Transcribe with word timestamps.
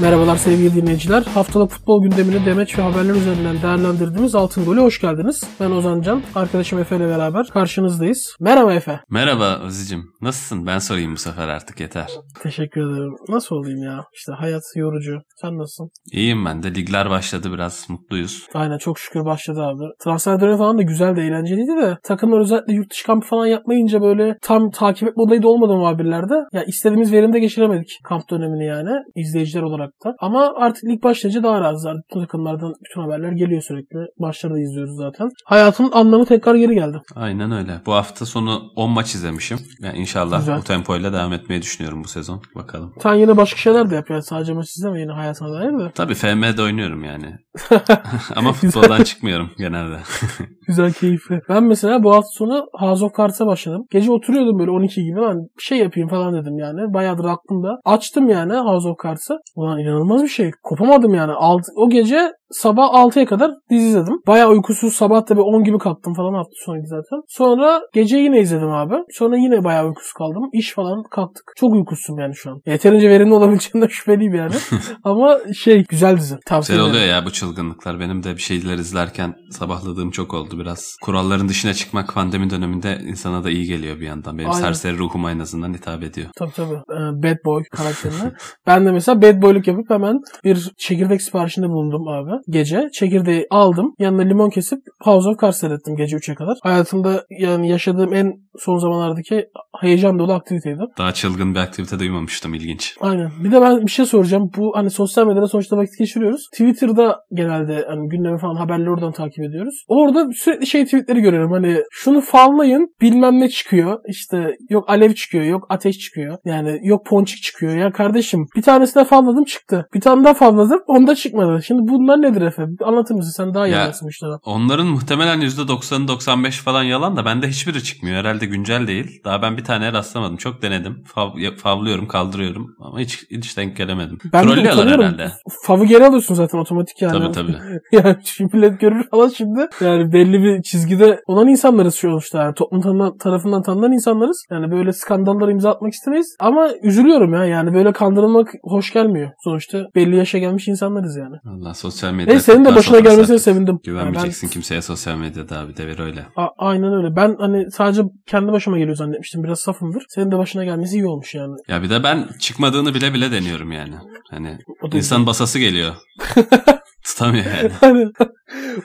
Merhabalar 0.00 0.36
sevgili 0.36 0.74
dinleyiciler. 0.74 1.22
Haftalık 1.22 1.70
futbol 1.70 2.02
gündemini 2.02 2.46
demeç 2.46 2.78
ve 2.78 2.82
haberler 2.82 3.14
üzerinden 3.14 3.62
değerlendirdiğimiz 3.62 4.34
Altın 4.34 4.64
Gol'e 4.64 4.80
hoş 4.80 5.00
geldiniz. 5.00 5.44
Ben 5.60 5.70
Ozan 5.70 6.00
Can, 6.00 6.22
arkadaşım 6.34 6.78
Efe 6.78 6.96
ile 6.96 7.08
beraber 7.08 7.46
karşınızdayız. 7.46 8.36
Merhaba 8.40 8.74
Efe. 8.74 9.00
Merhaba 9.10 9.58
Özicim. 9.64 10.04
Nasılsın? 10.20 10.66
Ben 10.66 10.78
sorayım 10.78 11.12
bu 11.12 11.16
sefer 11.16 11.48
artık 11.48 11.80
yeter. 11.80 12.06
Teşekkür 12.42 12.80
ederim. 12.80 13.14
Nasıl 13.28 13.56
olayım 13.56 13.82
ya? 13.82 14.04
İşte 14.14 14.32
hayat 14.32 14.62
yorucu. 14.76 15.18
Sen 15.40 15.58
nasılsın? 15.58 15.90
İyiyim 16.12 16.44
ben 16.44 16.62
de. 16.62 16.74
Ligler 16.74 17.10
başladı 17.10 17.52
biraz 17.52 17.86
mutluyuz. 17.90 18.46
Aynen 18.54 18.78
çok 18.78 18.98
şükür 18.98 19.24
başladı 19.24 19.60
abi. 19.62 19.84
Transfer 20.04 20.40
dönemi 20.40 20.58
falan 20.58 20.78
da 20.78 20.82
güzel 20.82 21.16
de 21.16 21.22
eğlenceliydi 21.22 21.82
de 21.82 21.98
takımlar 22.02 22.40
özellikle 22.40 22.72
yurt 22.72 22.90
dışı 22.90 23.06
kampı 23.06 23.26
falan 23.26 23.46
yapmayınca 23.46 24.00
böyle 24.00 24.36
tam 24.42 24.70
takip 24.70 25.08
etme 25.08 25.22
olayı 25.22 25.42
da 25.42 25.48
olmadı 25.48 25.76
muhabirlerde. 25.76 26.34
Ya 26.52 26.64
istediğimiz 26.64 27.12
verimde 27.12 27.38
geçiremedik 27.38 27.98
kamp 28.04 28.30
dönemini 28.30 28.66
yani 28.66 28.90
izleyiciler 29.14 29.62
olarak 29.62 29.89
da. 30.04 30.14
Ama 30.20 30.52
artık 30.56 30.84
lig 30.84 31.02
başlayınca 31.02 31.42
daha 31.42 31.60
rahatız. 31.60 31.86
Bütün 32.10 32.20
takımlardan 32.20 32.74
bütün 32.84 33.00
haberler 33.00 33.32
geliyor 33.32 33.62
sürekli. 33.62 33.98
Maçları 34.18 34.54
da 34.54 34.60
izliyoruz 34.60 34.96
zaten. 34.96 35.30
Hayatın 35.44 35.90
anlamı 35.92 36.24
tekrar 36.24 36.54
geri 36.54 36.74
geldi. 36.74 37.00
Aynen 37.16 37.52
öyle. 37.52 37.80
Bu 37.86 37.92
hafta 37.92 38.26
sonu 38.26 38.62
10 38.76 38.90
maç 38.90 39.14
izlemişim. 39.14 39.58
Yani 39.82 39.98
inşallah 39.98 40.38
Güzel. 40.38 40.58
bu 40.58 40.64
tempoyla 40.64 41.12
devam 41.12 41.32
etmeyi 41.32 41.62
düşünüyorum 41.62 42.04
bu 42.04 42.08
sezon. 42.08 42.40
Bakalım. 42.54 42.94
Sen 43.02 43.14
yine 43.14 43.36
başka 43.36 43.56
şeyler 43.58 43.90
de 43.90 43.94
yap 43.94 44.10
yani 44.10 44.22
sadece 44.22 44.52
maç 44.52 44.68
izleme 44.76 45.00
yine 45.00 45.12
hayatına 45.12 45.52
dair 45.52 45.72
de. 45.78 45.90
Tabii 45.94 46.14
FM'de 46.14 46.62
oynuyorum 46.62 47.04
yani. 47.04 47.26
Ama 48.36 48.52
futboldan 48.52 49.02
çıkmıyorum 49.02 49.50
genelde. 49.58 49.96
Güzel 50.66 50.92
keyifli. 50.92 51.40
Ben 51.48 51.64
mesela 51.64 52.02
bu 52.02 52.14
hafta 52.14 52.28
sonu 52.32 52.66
House 52.72 53.04
of 53.04 53.16
Cards'a 53.18 53.46
başladım. 53.46 53.86
Gece 53.90 54.10
oturuyordum 54.12 54.58
böyle 54.58 54.70
12 54.70 55.02
gibi. 55.04 55.20
Ben 55.20 55.36
bir 55.58 55.62
şey 55.62 55.78
yapayım 55.78 56.08
falan 56.08 56.34
dedim 56.34 56.58
yani. 56.58 56.94
Bayağıdır 56.94 57.24
aklımda. 57.24 57.80
Açtım 57.84 58.28
yani 58.28 58.52
House 58.54 58.88
of 58.88 58.96
Cards'ı. 59.04 59.38
Ulan 59.56 59.78
inanılmaz 59.80 60.22
bir 60.22 60.28
şey. 60.28 60.50
Kopamadım 60.62 61.14
yani. 61.14 61.32
Alt, 61.32 61.62
o 61.76 61.90
gece 61.90 62.32
sabah 62.50 62.86
6'ya 62.94 63.26
kadar 63.26 63.50
dizi 63.70 63.86
izledim. 63.86 64.14
Bayağı 64.26 64.50
uykusuz 64.50 64.94
sabah 64.94 65.28
da 65.28 65.36
bir 65.36 65.40
10 65.40 65.64
gibi 65.64 65.78
kalktım 65.78 66.14
falan 66.14 66.34
hafta 66.34 66.52
sonuydu 66.64 66.86
zaten. 66.86 67.22
Sonra 67.28 67.82
gece 67.94 68.16
yine 68.16 68.40
izledim 68.40 68.70
abi. 68.70 68.94
Sonra 69.10 69.36
yine 69.36 69.64
bayağı 69.64 69.86
uykusuz 69.86 70.12
kaldım. 70.12 70.42
İş 70.52 70.72
falan 70.74 71.02
kalktık. 71.10 71.52
Çok 71.56 71.72
uykusuzum 71.72 72.18
yani 72.18 72.36
şu 72.36 72.50
an. 72.50 72.60
Yeterince 72.66 73.10
verimli 73.10 73.34
olabileceğinden 73.34 73.88
şüpheliyim 73.90 74.34
yani. 74.34 74.54
Ama 75.04 75.38
şey 75.54 75.84
güzel 75.84 76.16
dizi. 76.16 76.36
Tavsiye 76.46 76.78
Güzel 76.78 76.90
oluyor 76.90 77.06
ya 77.06 77.26
bu 77.26 77.30
çılgınlıklar. 77.30 78.00
Benim 78.00 78.22
de 78.22 78.36
bir 78.36 78.40
şeyler 78.40 78.74
izlerken 78.78 79.34
sabahladığım 79.50 80.10
çok 80.10 80.34
oldu 80.34 80.58
biraz. 80.58 80.96
Kuralların 81.02 81.48
dışına 81.48 81.74
çıkmak 81.74 82.14
pandemi 82.14 82.50
döneminde 82.50 82.98
insana 83.06 83.44
da 83.44 83.50
iyi 83.50 83.66
geliyor 83.66 84.00
bir 84.00 84.06
yandan. 84.06 84.38
Benim 84.38 84.50
Aynen. 84.50 84.60
serseri 84.60 84.98
ruhuma 84.98 85.30
en 85.30 85.38
azından 85.38 85.74
hitap 85.74 86.02
ediyor. 86.02 86.28
Tabii 86.36 86.52
tabii. 86.52 86.74
Ee, 86.74 87.22
Bad 87.22 87.36
Boy 87.44 87.62
karakterine. 87.72 88.32
ben 88.66 88.86
de 88.86 88.92
mesela 88.92 89.22
Bad 89.22 89.42
Boy'luk 89.42 89.66
yapıp 89.66 89.90
hemen 89.90 90.18
bir 90.44 90.70
çekirdek 90.78 91.22
siparişinde 91.22 91.68
bulundum 91.68 92.08
abi. 92.08 92.39
Gece 92.48 92.88
çekirdeği 92.92 93.46
aldım. 93.50 93.94
Yanına 93.98 94.22
limon 94.22 94.50
kesip 94.50 94.78
House 95.02 95.28
of 95.28 95.40
Cards 95.42 95.60
seyrettim 95.60 95.96
gece 95.96 96.16
3'e 96.16 96.34
kadar. 96.34 96.58
Hayatımda 96.62 97.24
yani 97.30 97.68
yaşadığım 97.68 98.14
en 98.14 98.32
son 98.58 98.78
zamanlardaki 98.78 99.48
heyecan 99.80 100.18
dolu 100.18 100.32
aktiviteydi. 100.32 100.80
Daha 100.98 101.12
çılgın 101.12 101.54
bir 101.54 101.60
aktivite 101.60 101.98
duymamıştım 101.98 102.54
ilginç. 102.54 102.96
Aynen. 103.00 103.30
Bir 103.44 103.52
de 103.52 103.60
ben 103.60 103.86
bir 103.86 103.90
şey 103.90 104.04
soracağım. 104.04 104.50
Bu 104.56 104.72
hani 104.76 104.90
sosyal 104.90 105.26
medyada 105.26 105.48
sonuçta 105.48 105.76
vakit 105.76 105.98
geçiriyoruz. 105.98 106.48
Twitter'da 106.52 107.16
genelde 107.32 107.84
hani 107.88 108.08
gündemi 108.08 108.38
falan 108.38 108.54
haberleri 108.54 108.90
oradan 108.90 109.12
takip 109.12 109.44
ediyoruz. 109.44 109.84
Orada 109.88 110.28
sürekli 110.32 110.66
şey 110.66 110.84
tweetleri 110.84 111.20
görüyorum. 111.20 111.52
Hani 111.52 111.76
şunu 111.90 112.20
favlayın 112.20 112.94
bilmem 113.00 113.40
ne 113.40 113.48
çıkıyor. 113.48 114.00
İşte 114.08 114.56
yok 114.70 114.90
alev 114.90 115.12
çıkıyor. 115.12 115.44
Yok 115.44 115.66
ateş 115.68 115.98
çıkıyor. 115.98 116.38
Yani 116.44 116.78
yok 116.82 117.06
ponçik 117.06 117.42
çıkıyor. 117.42 117.76
Ya 117.76 117.92
kardeşim 117.92 118.46
bir 118.56 118.62
tanesine 118.62 119.04
favladım 119.04 119.44
çıktı. 119.44 119.88
Bir 119.94 120.00
tane 120.00 120.24
daha 120.24 120.34
favladım 120.34 120.80
onda 120.86 121.14
çıkmadı. 121.14 121.62
Şimdi 121.62 121.82
bunlar 121.92 122.22
nedir 122.30 122.42
efendim? 122.46 122.76
Anlatır 122.84 123.14
mısın? 123.14 123.32
Sen 123.44 123.54
daha 123.54 123.66
iyi 123.66 123.72
Ya, 123.72 123.80
anlarsın. 123.82 124.10
Onların 124.44 124.86
muhtemelen 124.86 125.40
%90'ı 125.40 126.08
95 126.08 126.58
falan 126.58 126.82
yalan 126.82 127.16
da 127.16 127.24
bende 127.24 127.48
hiçbiri 127.48 127.82
çıkmıyor. 127.82 128.16
Herhalde 128.16 128.46
güncel 128.46 128.86
değil. 128.86 129.20
Daha 129.24 129.42
ben 129.42 129.56
bir 129.56 129.64
taneye 129.64 129.92
rastlamadım. 129.92 130.36
Çok 130.36 130.62
denedim. 130.62 131.04
Fav, 131.06 131.30
favlıyorum, 131.56 132.08
kaldırıyorum 132.08 132.76
ama 132.80 133.00
hiç 133.00 133.26
hiç 133.30 133.56
denk 133.56 133.76
gelemedim. 133.76 134.18
Ben 134.32 134.42
de 134.42 134.46
Trollüyorlar 134.46 134.72
utanıyorum. 134.72 135.04
herhalde. 135.04 135.32
Favı 135.66 135.84
geri 135.84 136.06
alıyorsun 136.06 136.34
zaten 136.34 136.58
otomatik 136.58 137.02
yani. 137.02 137.12
Tabii 137.12 137.32
tabii. 137.32 137.56
yani 137.92 138.16
şimdi 138.24 138.56
millet 138.56 138.80
görür 138.80 139.08
falan 139.10 139.28
şimdi. 139.28 139.68
Yani 139.80 140.12
belli 140.12 140.42
bir 140.42 140.62
çizgide 140.62 141.20
olan 141.26 141.48
insanlarız 141.48 141.94
şu 141.94 142.10
sonuçta. 142.20 142.42
Yani 142.42 142.54
toplum 142.54 142.80
tanınan- 142.80 143.18
tarafından 143.18 143.62
tanınan 143.62 143.92
insanlarız. 143.92 144.44
Yani 144.50 144.70
böyle 144.70 144.92
skandallara 144.92 145.50
imza 145.50 145.70
atmak 145.70 145.92
istemeyiz. 145.92 146.36
Ama 146.40 146.68
üzülüyorum 146.82 147.34
ya. 147.34 147.44
Yani 147.44 147.74
böyle 147.74 147.92
kandırılmak 147.92 148.48
hoş 148.62 148.92
gelmiyor. 148.92 149.30
Sonuçta 149.44 149.86
belli 149.94 150.16
yaşa 150.16 150.38
gelmiş 150.38 150.68
insanlarız 150.68 151.16
yani. 151.16 151.36
Allah 151.46 151.74
sosyal 151.74 152.12
medya. 152.20 152.34
Neyse 152.34 152.52
senin 152.52 152.64
de 152.64 152.74
başına 152.74 153.00
gelmesine 153.00 153.38
sevindim. 153.38 153.80
Güvenmeyeceksin 153.84 154.46
Yani 154.46 154.52
kimseye 154.52 154.82
sosyal 154.82 155.16
medyada 155.16 155.58
abi 155.58 155.76
devir 155.76 155.98
öyle. 155.98 156.26
ben, 156.36 156.42
A- 156.42 156.50
aynen 156.58 156.92
öyle. 156.92 157.16
Ben 157.16 157.36
hani 157.40 157.70
sadece 157.70 158.02
kendi 158.26 158.52
başıma 158.52 158.78
geliyor 158.78 158.96
zannetmiştim. 158.96 159.44
Biraz 159.44 159.60
safımdır. 159.60 160.04
Senin 160.08 160.30
de 160.30 160.38
başına 160.38 160.64
gelmesi 160.64 160.94
iyi 160.96 161.06
olmuş 161.06 161.34
yani. 161.34 161.54
Ya 161.68 161.82
bir 161.82 161.90
de 161.90 162.02
ben 162.02 162.28
çıkmadığını 162.40 162.94
bile 162.94 163.14
bile 163.14 163.32
deniyorum 163.32 163.72
yani. 163.72 163.94
Hani 164.30 164.58
insan 164.92 165.26
basası 165.26 165.58
geliyor. 165.58 165.94
Tutamıyor 167.04 167.44
yani. 167.82 168.10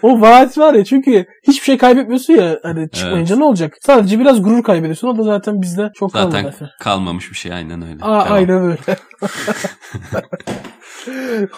O 0.01 0.21
vaat 0.21 0.57
var 0.57 0.73
ya 0.73 0.83
çünkü 0.85 1.25
hiçbir 1.47 1.65
şey 1.65 1.77
kaybetmiyorsun 1.77 2.33
ya 2.33 2.59
hani 2.63 2.89
çıkmayınca 2.89 3.33
Evet. 3.35 3.39
ne 3.39 3.45
olacak? 3.45 3.73
Sadece 3.81 4.19
biraz 4.19 4.43
gurur 4.43 4.63
kaybediyorsun. 4.63 5.07
O 5.07 5.17
da 5.17 5.23
zaten 5.23 5.61
bizde 5.61 5.91
çok 5.95 6.13
kalmadı 6.13 6.31
Zaten 6.51 6.69
kalmamış 6.81 7.31
bir 7.31 7.35
şey 7.35 7.53
aynen 7.53 7.81
öyle. 7.81 7.97
Aa, 8.01 8.25
Devam. 8.25 8.33
aynen 8.33 8.61
öyle. 8.63 8.97